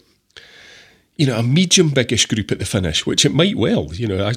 [1.17, 3.93] you know, a medium biggish group at the finish, which it might well.
[3.93, 4.35] You know, I,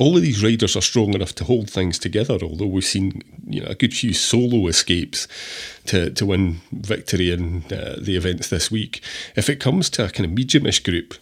[0.00, 2.38] all of these riders are strong enough to hold things together.
[2.42, 5.28] Although we've seen you know a good few solo escapes
[5.86, 9.02] to to win victory in uh, the events this week.
[9.36, 11.14] If it comes to a kind of mediumish group,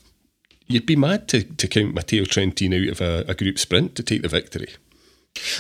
[0.69, 4.03] you'd be mad to, to count Matteo Trentin out of a, a group sprint to
[4.05, 4.69] take the victory.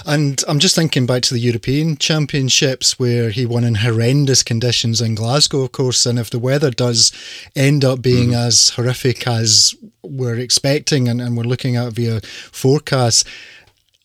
[0.07, 5.01] And I'm just thinking back to the European Championships where he won in horrendous conditions
[5.01, 6.07] in Glasgow, of course.
[6.07, 7.13] And if the weather does
[7.55, 8.37] end up being mm.
[8.47, 13.25] as horrific as we're expecting and, and we're looking at via forecasts,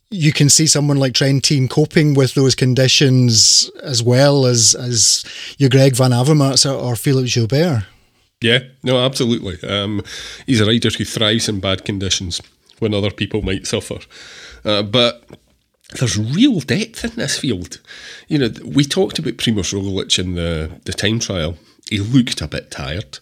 [0.10, 5.26] you can see someone like Trentin coping with those conditions as well as as
[5.58, 7.86] your Greg Van Avermaets or, or Philippe Gilbert.
[8.40, 9.58] Yeah, no, absolutely.
[9.68, 10.04] Um,
[10.46, 12.42] he's a rider who thrives in bad conditions
[12.80, 14.00] when other people might suffer.
[14.66, 15.24] Uh, but
[15.92, 17.80] there's real depth in this field.
[18.28, 21.58] You know, we talked about Primoz Roglic in the, the time trial.
[21.90, 23.20] He looked a bit tired,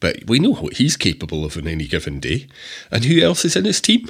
[0.00, 2.48] but we know what he's capable of on any given day.
[2.90, 4.08] And who else is in his team?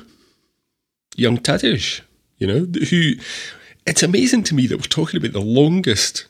[1.16, 2.00] Young Tadej,
[2.38, 3.14] you know, who
[3.86, 6.26] it's amazing to me that we're talking about the longest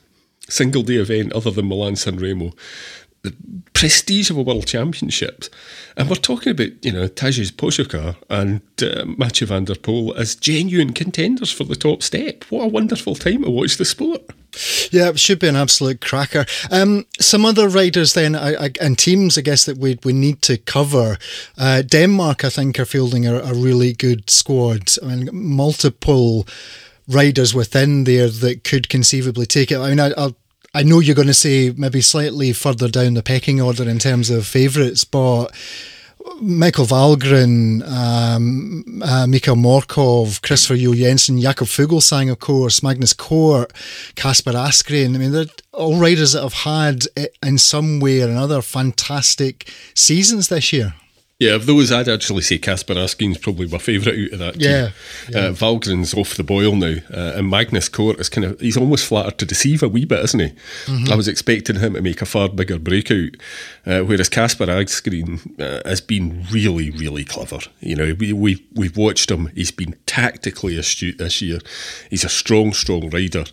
[0.49, 2.51] single day event other than Milan San Remo
[3.23, 3.33] the
[3.73, 5.45] prestige of a world championship.
[5.95, 10.35] And we're talking about, you know, Tadej Pogačar and uh, Mathieu van der Poel as
[10.35, 12.43] genuine contenders for the top step.
[12.45, 14.21] What a wonderful time to watch the sport.
[14.91, 16.45] Yeah, it should be an absolute cracker.
[16.69, 20.41] Um, some other riders then I, I, and teams, I guess, that we, we need
[20.43, 21.17] to cover.
[21.57, 24.89] Uh, Denmark, I think, are fielding a, a really good squad.
[25.01, 26.47] I mean, multiple
[27.07, 29.77] riders within there that could conceivably take it.
[29.77, 30.35] I mean, I, will
[30.73, 34.29] I know you're going to say maybe slightly further down the pecking order in terms
[34.29, 35.47] of favourites, but
[36.39, 43.73] Michael Valgren, um, uh, Mikael Morkov, Christopher Juul Jensen, Jakob Fuglsang, of course, Magnus Cort,
[44.15, 45.13] Kasper Asgreen.
[45.13, 49.69] I mean, they're all riders that have had, eh, in some way or another, fantastic
[49.93, 50.93] seasons this year.
[51.41, 54.69] Yeah, of those, I'd actually say Kasper Asgreen's probably my favourite out of that team.
[54.69, 54.91] Yeah,
[55.27, 55.39] yeah.
[55.39, 59.07] Uh, Valgren's off the boil now, uh, and Magnus Cort is kind of he's almost
[59.07, 60.49] flattered to deceive a wee bit, isn't he?
[60.85, 61.11] Mm-hmm.
[61.11, 63.37] I was expecting him to make a far bigger breakout,
[63.87, 67.61] uh, whereas Kasper Asgreen uh, has been really, really clever.
[67.79, 71.57] You know, we, we we've watched him; he's been tactically astute this year.
[72.11, 73.45] He's a strong, strong rider.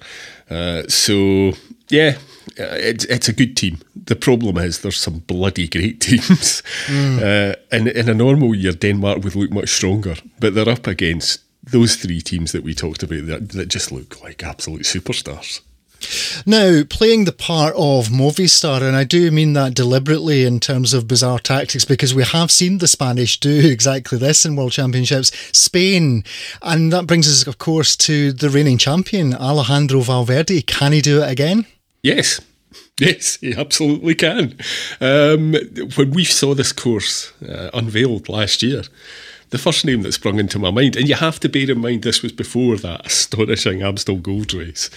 [0.50, 1.52] Uh, so
[1.88, 3.78] yeah, uh, it's it's a good team.
[4.06, 6.62] The problem is there's some bloody great teams.
[6.86, 7.18] Mm.
[7.18, 11.40] Uh, in in a normal year, Denmark would look much stronger, but they're up against
[11.62, 15.60] those three teams that we talked about that, that just look like absolute superstars.
[16.46, 21.08] Now, playing the part of Movistar, and I do mean that deliberately in terms of
[21.08, 26.24] bizarre tactics, because we have seen the Spanish do exactly this in World Championships, Spain.
[26.62, 30.62] And that brings us, of course, to the reigning champion, Alejandro Valverde.
[30.62, 31.66] Can he do it again?
[32.08, 32.40] Yes.
[33.00, 34.58] Yes, he absolutely can.
[35.00, 35.54] Um,
[35.96, 38.82] when we saw this course uh, unveiled last year,
[39.50, 42.02] the first name that sprung into my mind, and you have to bear in mind
[42.02, 44.90] this was before that astonishing Amstel Gold Race.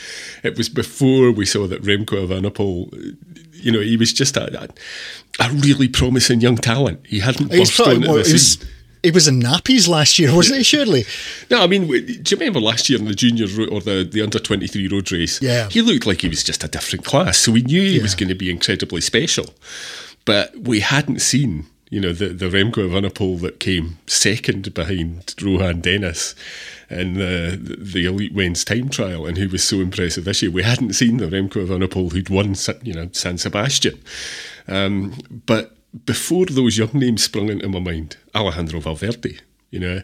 [0.43, 3.15] It was before we saw that Remco Evenepoel,
[3.53, 4.67] you know, he was just a, a,
[5.39, 7.05] a really promising young talent.
[7.05, 8.67] He hadn't burst onto the scene
[9.03, 10.63] he was in nappies last year, wasn't he?
[10.63, 11.05] Surely.
[11.49, 14.39] No, I mean, do you remember last year in the juniors or the, the under
[14.39, 15.41] twenty three road race?
[15.41, 18.01] Yeah, he looked like he was just a different class, so we knew he yeah.
[18.01, 19.45] was going to be incredibly special.
[20.23, 25.81] But we hadn't seen, you know, the the Remco Evenepoel that came second behind Rohan
[25.81, 26.35] Dennis
[26.89, 30.51] in the the elite men's time trial, and who was so impressive this year.
[30.51, 33.99] We hadn't seen the Remco Evenepoel who'd won, you know, San Sebastian,
[34.67, 35.15] um,
[35.47, 35.75] but
[36.05, 39.39] before those young names sprung into my mind, Alejandro Valverde,
[39.69, 40.01] you know,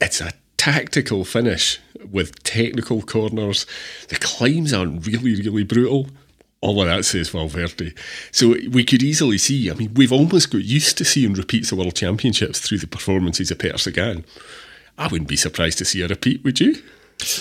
[0.00, 1.80] it's a tactical finish
[2.10, 3.66] with technical corners.
[4.08, 6.08] The climbs aren't really, really brutal.
[6.60, 7.92] All of that says Valverde.
[8.30, 11.78] So we could easily see, I mean, we've almost got used to seeing repeats of
[11.78, 14.24] World Championships through the performances of Peter Sagan.
[14.96, 16.76] I wouldn't be surprised to see a repeat, would you?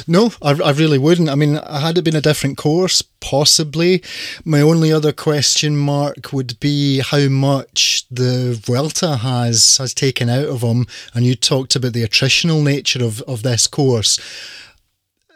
[0.08, 1.30] No, I, I really wouldn't.
[1.30, 4.02] I mean, had it been a different course, possibly.
[4.46, 10.48] My only other question mark would be how much the Vuelta has has taken out
[10.48, 10.86] of him.
[11.14, 14.20] And you talked about the attritional nature of, of this course.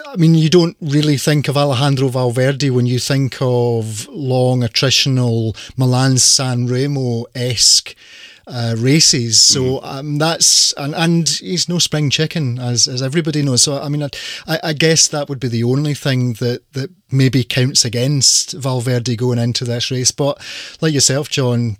[0.06, 5.58] I mean, you don't really think of Alejandro Valverde when you think of long attritional
[5.76, 7.96] Milan San Remo esque
[8.48, 9.40] uh, races.
[9.42, 9.80] So mm.
[9.84, 13.62] um, that's and, and he's no spring chicken, as as everybody knows.
[13.64, 14.04] So I mean,
[14.48, 19.16] I, I guess that would be the only thing that that maybe counts against Valverde
[19.16, 20.12] going into this race.
[20.12, 20.42] But
[20.82, 21.78] like yourself, John,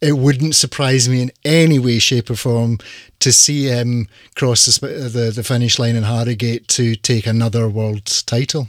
[0.00, 2.78] it wouldn't surprise me in any way, shape, or form
[3.18, 8.04] to see him cross the, the, the finish line in Harrogate to take another world
[8.26, 8.68] title.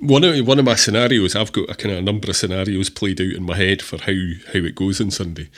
[0.00, 2.90] One of one of my scenarios, I've got a kind of a number of scenarios
[2.90, 4.12] played out in my head for how
[4.52, 5.48] how it goes on Sunday.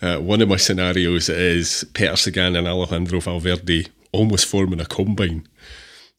[0.00, 5.46] Uh, one of my scenarios is Peter Sagan and Alejandro Valverde almost forming a combine,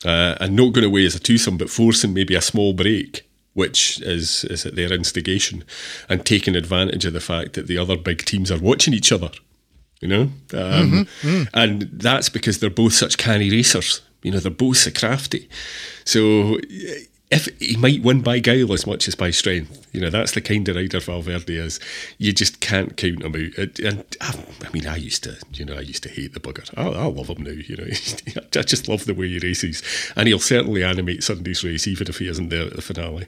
[0.04, 4.02] uh, and not going away as a twosome, but forcing maybe a small break, which
[4.02, 5.64] is is at their instigation,
[6.10, 9.32] and taking advantage of the fact that the other big teams are watching each other.
[10.02, 10.22] You know,
[10.54, 11.50] um, mm-hmm, mm.
[11.54, 14.02] and that's because they're both such canny racers.
[14.24, 15.48] You know, they're both so crafty.
[16.04, 16.60] So
[17.32, 20.42] if he might win by guile as much as by strength, you know that's the
[20.42, 21.80] kind of rider Valverde is.
[22.18, 23.80] You just can't count him out.
[23.80, 26.70] And I mean, I used to, you know, I used to hate the bugger.
[26.78, 27.52] I, I love him now.
[27.52, 27.88] You know,
[28.56, 29.82] I just love the way he races,
[30.16, 33.28] and he'll certainly animate Sunday's race, even if he isn't there at the finale.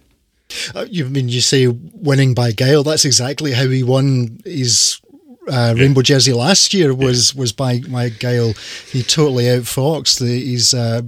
[0.73, 2.83] Uh, you I mean you say winning by guile?
[2.83, 5.01] That's exactly how he won his
[5.47, 8.53] uh, Rainbow Jersey last year was was by my guile.
[8.91, 11.01] He totally outfoxed the, his uh,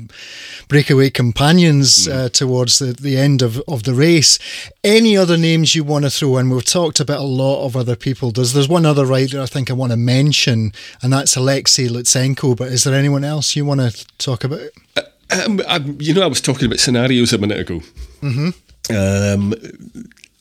[0.68, 2.14] breakaway companions mm.
[2.14, 4.40] uh, towards the, the end of, of the race.
[4.84, 6.50] Any other names you want to throw in?
[6.50, 8.32] We've talked about a lot of other people.
[8.32, 10.72] There's there's one other rider I think I want to mention,
[11.02, 12.56] and that's Alexei Lutsenko.
[12.56, 14.62] But is there anyone else you want to talk about?
[14.96, 15.02] Uh,
[15.46, 17.82] um, I, you know, I was talking about scenarios a minute ago.
[18.22, 18.50] Mm-hmm.
[18.92, 19.54] Um,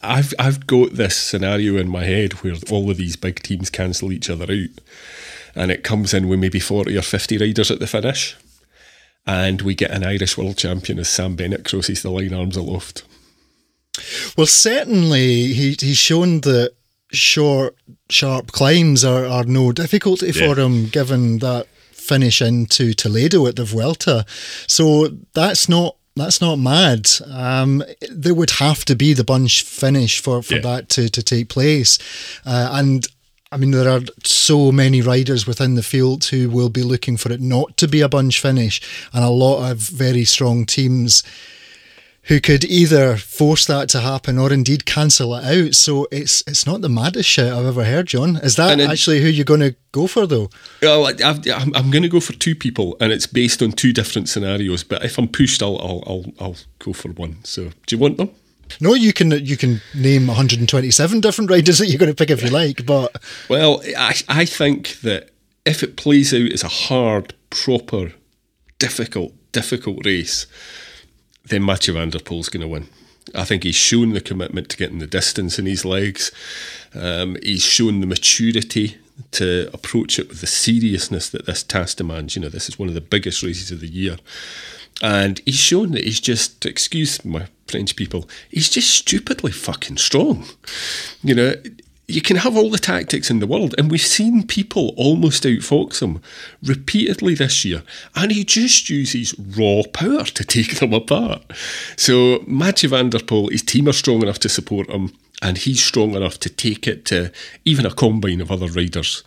[0.01, 4.13] I've I've got this scenario in my head where all of these big teams cancel
[4.13, 4.81] each other out,
[5.55, 8.37] and it comes in with maybe forty or fifty riders at the finish,
[9.27, 13.03] and we get an Irish world champion as Sam Bennett crosses the line arms aloft.
[14.37, 16.75] Well, certainly he he's shown that
[17.11, 17.75] short,
[18.09, 20.33] sharp climbs are, are no difficulty yeah.
[20.33, 24.25] for him, given that finish into Toledo at the Vuelta.
[24.67, 27.09] So that's not that's not mad.
[27.31, 30.61] Um, there would have to be the bunch finish for, for yeah.
[30.61, 31.99] that to, to take place.
[32.45, 33.07] Uh, and
[33.51, 37.33] I mean, there are so many riders within the field who will be looking for
[37.33, 38.81] it not to be a bunch finish,
[39.13, 41.23] and a lot of very strong teams
[42.29, 45.75] who could either force that to happen or indeed cancel it out.
[45.75, 48.37] So it's it's not the maddest shit I've ever heard, John.
[48.37, 50.51] Is that actually who you're going to go for, though?
[50.83, 54.29] Well, i am going to go for two people, and it's based on two different
[54.29, 54.85] scenarios.
[54.85, 57.39] But if I'm pushed, I'll I'll I'll, I'll go for one.
[57.45, 58.31] So do you want them?
[58.81, 62.43] No, you can you can name 127 different riders that you're going to pick if
[62.43, 63.17] you like, but
[63.49, 65.31] well, I I think that
[65.65, 68.13] if it plays out as a hard, proper,
[68.79, 70.47] difficult, difficult race
[71.49, 72.89] then Mathieu van der Poel's going to win.
[73.35, 76.33] I think he's shown the commitment to getting the distance in his legs.
[76.95, 78.97] Um, he's shown the maturity
[79.33, 82.37] to approach it with the seriousness that this task demands.
[82.37, 84.17] You know, this is one of the biggest races of the year.
[85.03, 90.45] And he's shown that he's just, excuse my French people, he's just stupidly fucking strong.
[91.23, 91.55] You know,
[92.09, 96.01] you can have all the tactics in the world, and we've seen people almost outfox
[96.01, 96.23] him
[96.63, 97.83] repeatedly this year,
[98.17, 101.43] and he just uses raw power to take them apart.
[101.97, 105.85] So Mathieu van der Poel, his team are strong enough to support him, and he's
[105.85, 107.31] strong enough to take it to
[107.67, 109.23] even a combine of other riders.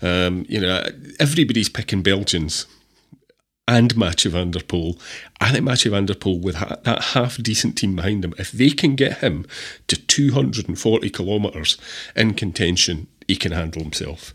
[0.00, 0.86] Um, you know,
[1.18, 2.66] everybody's picking Belgians
[3.70, 4.98] and Mathieu van der Poel.
[5.40, 8.50] I think Mathieu van der Poel, with ha- that half decent team behind him, if
[8.50, 9.46] they can get him
[9.86, 11.76] to 240 kilometres
[12.16, 14.34] in contention, he can handle himself.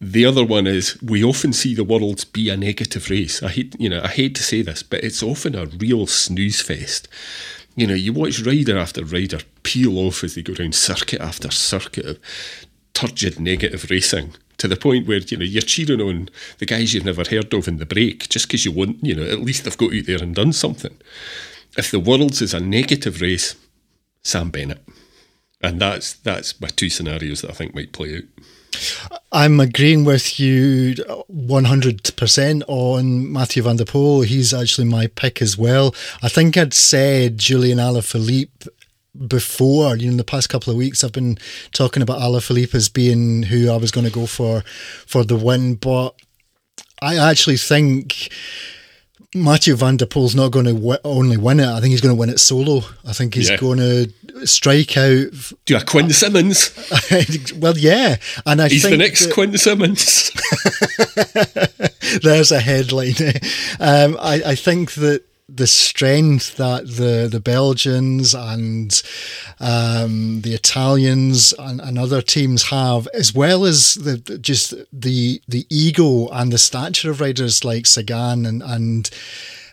[0.00, 3.42] The other one is we often see the worlds be a negative race.
[3.42, 6.60] I hate, you know, I hate to say this, but it's often a real snooze
[6.60, 7.08] fest.
[7.74, 11.50] You know, you watch rider after rider peel off as they go down circuit after
[11.50, 12.18] circuit of
[12.94, 16.28] turgid negative racing to the point where you know you're cheering on
[16.58, 19.24] the guys you've never heard of in the break just because you want you know
[19.24, 20.96] at least they've got out there and done something.
[21.76, 23.56] If the world's is a negative race,
[24.22, 24.82] Sam Bennett.
[25.62, 28.24] And that's that's my two scenarios that I think might play out.
[29.30, 34.24] I'm agreeing with you 100% on Mathieu van der Poel.
[34.24, 35.94] He's actually my pick as well.
[36.22, 38.68] I think I'd said Julien Alaphilippe
[39.26, 39.96] before.
[39.96, 41.38] You know, in the past couple of weeks, I've been
[41.72, 44.62] talking about Alaphilippe as being who I was going to go for
[45.06, 46.14] for the win, but
[47.00, 48.30] I actually think
[49.34, 51.66] Mathieu van der Poel's not going to w- only win it.
[51.66, 52.82] I think he's going to win it solo.
[53.06, 53.56] I think he's yeah.
[53.56, 55.26] going to strike out.
[55.64, 56.70] Do a Quinn Simmons?
[57.56, 60.30] well, yeah, and I he's the next that, Quinn Simmons.
[62.22, 63.14] there's a headline.
[63.80, 69.02] Um, I, I think that the strength that the the Belgians and
[69.60, 75.66] um, the Italians and, and, other teams have, as well as the just the the
[75.68, 79.10] ego and the stature of riders like Sagan and and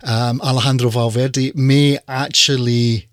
[0.03, 3.07] um, Alejandro Valverde, may actually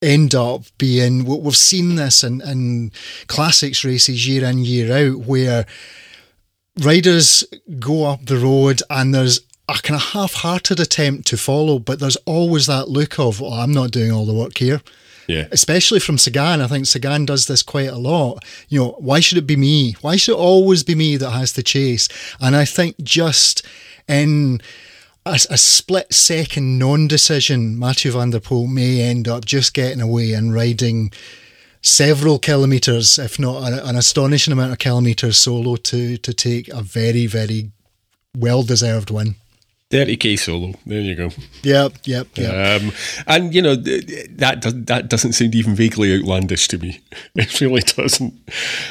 [0.00, 1.24] end up being.
[1.24, 2.92] What we've seen this in, in
[3.26, 5.66] classics races year in year out where
[6.80, 7.44] riders
[7.78, 9.40] go up the road and there's
[9.78, 13.72] a kind of half-hearted attempt to follow, but there's always that look of, oh, I'm
[13.72, 14.80] not doing all the work here.
[15.28, 15.46] Yeah.
[15.52, 16.60] Especially from Sagan.
[16.60, 18.44] I think Sagan does this quite a lot.
[18.68, 19.94] You know, why should it be me?
[20.00, 22.08] Why should it always be me that has to chase?
[22.40, 23.64] And I think just
[24.08, 24.60] in
[25.24, 30.00] a, a split second non decision, Mathieu van der Poel may end up just getting
[30.00, 31.12] away and riding
[31.80, 36.82] several kilometres, if not an, an astonishing amount of kilometres solo to, to take a
[36.82, 37.70] very, very
[38.36, 39.36] well deserved win.
[39.92, 40.72] 30k solo.
[40.86, 41.30] There you go.
[41.62, 42.82] Yep, yep, yep.
[42.82, 42.92] Um,
[43.26, 47.00] and you know that that doesn't sound even vaguely outlandish to me.
[47.34, 48.34] It really doesn't.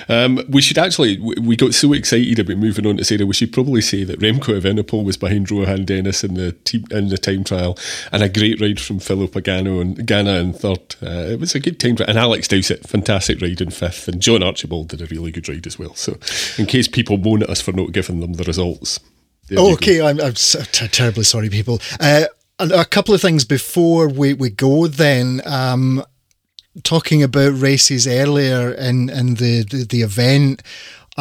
[0.09, 1.19] Um, we should actually.
[1.19, 3.25] We got so excited about moving on to Sarah.
[3.25, 7.09] We should probably say that Remco Evenepoel was behind Rohan Dennis in the team, in
[7.09, 7.77] the time trial,
[8.11, 10.95] and a great ride from Filippo Ganna and Ganna in third.
[11.01, 14.21] Uh, it was a good time trial, and Alex Dowsett, fantastic ride in fifth, and
[14.21, 15.95] John Archibald did a really good ride as well.
[15.95, 16.17] So,
[16.57, 18.99] in case people moan at us for not giving them the results.
[19.59, 21.81] Okay, I'm, I'm so terribly sorry, people.
[21.99, 22.25] Uh,
[22.59, 25.41] a couple of things before we, we go then.
[25.45, 26.03] Um,
[26.83, 30.63] talking about races earlier in, in the, the, the event,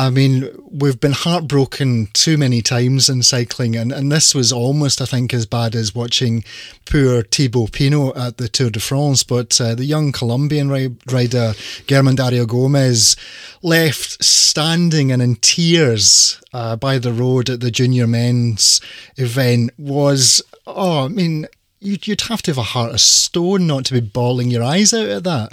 [0.01, 5.03] I mean, we've been heartbroken too many times in cycling, and, and this was almost,
[5.03, 6.42] I think, as bad as watching
[6.86, 9.22] poor Thibaut Pinot at the Tour de France.
[9.24, 11.53] But uh, the young Colombian rider,
[11.86, 13.14] German Dario Gomez,
[13.61, 18.80] left standing and in tears uh, by the road at the junior men's
[19.18, 21.46] event was, oh, I mean,
[21.78, 24.94] you'd, you'd have to have a heart of stone not to be bawling your eyes
[24.94, 25.53] out at that.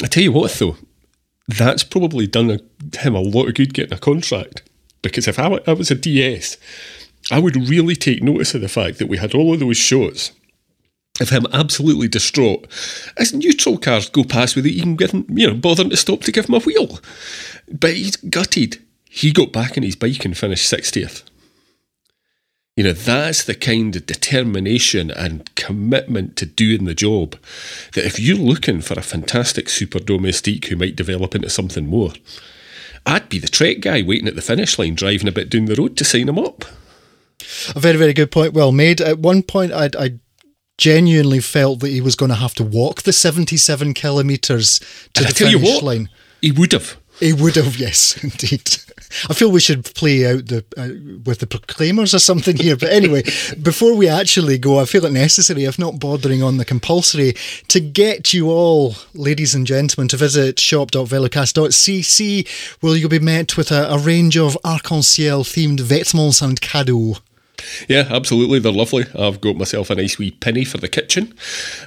[0.00, 0.76] I tell you what, though,
[1.48, 4.62] that's probably done a, him a lot of good getting a contract.
[5.02, 6.58] Because if I, I was a DS,
[7.30, 10.32] I would really take notice of the fact that we had all of those shots
[11.20, 12.66] of him absolutely distraught
[13.16, 14.96] as neutral cars go past without even
[15.28, 17.00] you know, bothering to stop to give him a wheel.
[17.72, 18.80] But he's gutted.
[19.08, 21.24] He got back on his bike and finished 60th.
[22.78, 27.34] You know, that's the kind of determination and commitment to doing the job
[27.94, 32.12] that if you're looking for a fantastic super domestique who might develop into something more,
[33.04, 35.74] I'd be the Trek guy waiting at the finish line, driving a bit down the
[35.74, 36.66] road to sign him up.
[37.74, 38.52] A very, very good point.
[38.52, 39.00] Well made.
[39.00, 40.20] At one point, I, I
[40.76, 44.78] genuinely felt that he was going to have to walk the 77 kilometres
[45.14, 46.10] to and the finish what, line.
[46.40, 46.96] He would have.
[47.18, 48.76] He would have, yes, indeed.
[49.28, 50.88] I feel we should play out the uh,
[51.24, 52.76] with the proclaimers or something here.
[52.76, 53.22] But anyway,
[53.62, 57.34] before we actually go, I feel it necessary, if not bordering on the compulsory,
[57.68, 62.48] to get you all, ladies and gentlemen, to visit shop.velocast.cc,
[62.80, 67.16] where you'll be met with a, a range of arc-en-ciel themed vêtements and cadeaux.
[67.88, 68.58] Yeah, absolutely.
[68.58, 69.06] They're lovely.
[69.18, 71.34] I've got myself a nice wee penny for the kitchen.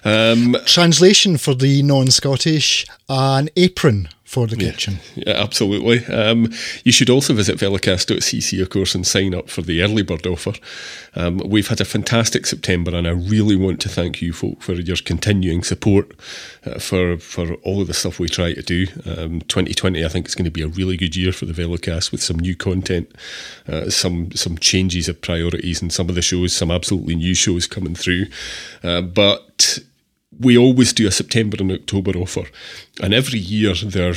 [0.04, 5.00] Um, Translation for the non Scottish an apron for the kitchen.
[5.14, 6.06] Yeah, absolutely.
[6.06, 6.54] Um,
[6.86, 10.54] you should also visit velocast.cc, of course, and sign up for the early bird offer.
[11.16, 14.72] Um, we've had a fantastic September, and I really want to thank you folk for
[14.72, 16.14] your continuing support
[16.66, 18.88] uh, for for all of the stuff we try to do.
[19.06, 22.14] Um, 2020, I think, is going to be a really good year for the Velocast
[22.14, 23.14] with some new content,
[23.68, 27.68] uh, some some changes of priorities, and some of the shows, some absolutely new shows
[27.68, 28.28] coming through.
[28.82, 29.80] Uh, but
[30.42, 32.44] we always do a September and October offer,
[33.02, 34.16] and every year they're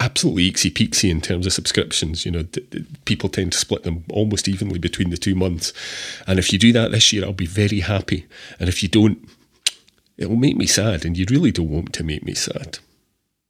[0.00, 2.24] absolutely eeksy peeksy in terms of subscriptions.
[2.24, 5.72] You know, d- d- people tend to split them almost evenly between the two months,
[6.26, 8.26] and if you do that this year, I'll be very happy.
[8.58, 9.28] And if you don't,
[10.16, 12.78] it will make me sad, and you really don't want to make me sad.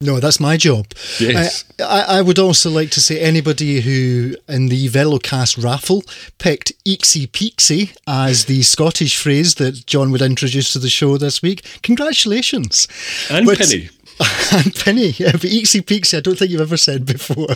[0.01, 0.87] No, that's my job.
[1.19, 1.65] Yes.
[1.81, 6.03] I, I, would also like to say anybody who in the Velocast raffle
[6.39, 11.41] picked Eeksy Peeksy as the Scottish phrase that John would introduce to the show this
[11.41, 12.89] week, congratulations.
[13.31, 13.89] And but, Penny.
[14.53, 17.49] and Penny, yeah, but Eeksy Peeksy, I don't think you've ever said before.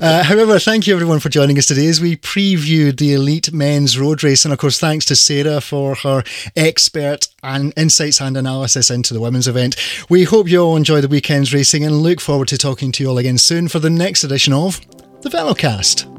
[0.00, 3.98] Uh, however, thank you everyone for joining us today as we previewed the Elite Men's
[3.98, 4.44] Road Race.
[4.44, 6.22] And of course, thanks to Sarah for her
[6.54, 9.76] expert and insights and analysis into the women's event.
[10.08, 13.10] We hope you all enjoy the weekend's racing and look forward to talking to you
[13.10, 14.80] all again soon for the next edition of
[15.22, 16.15] the Velocast.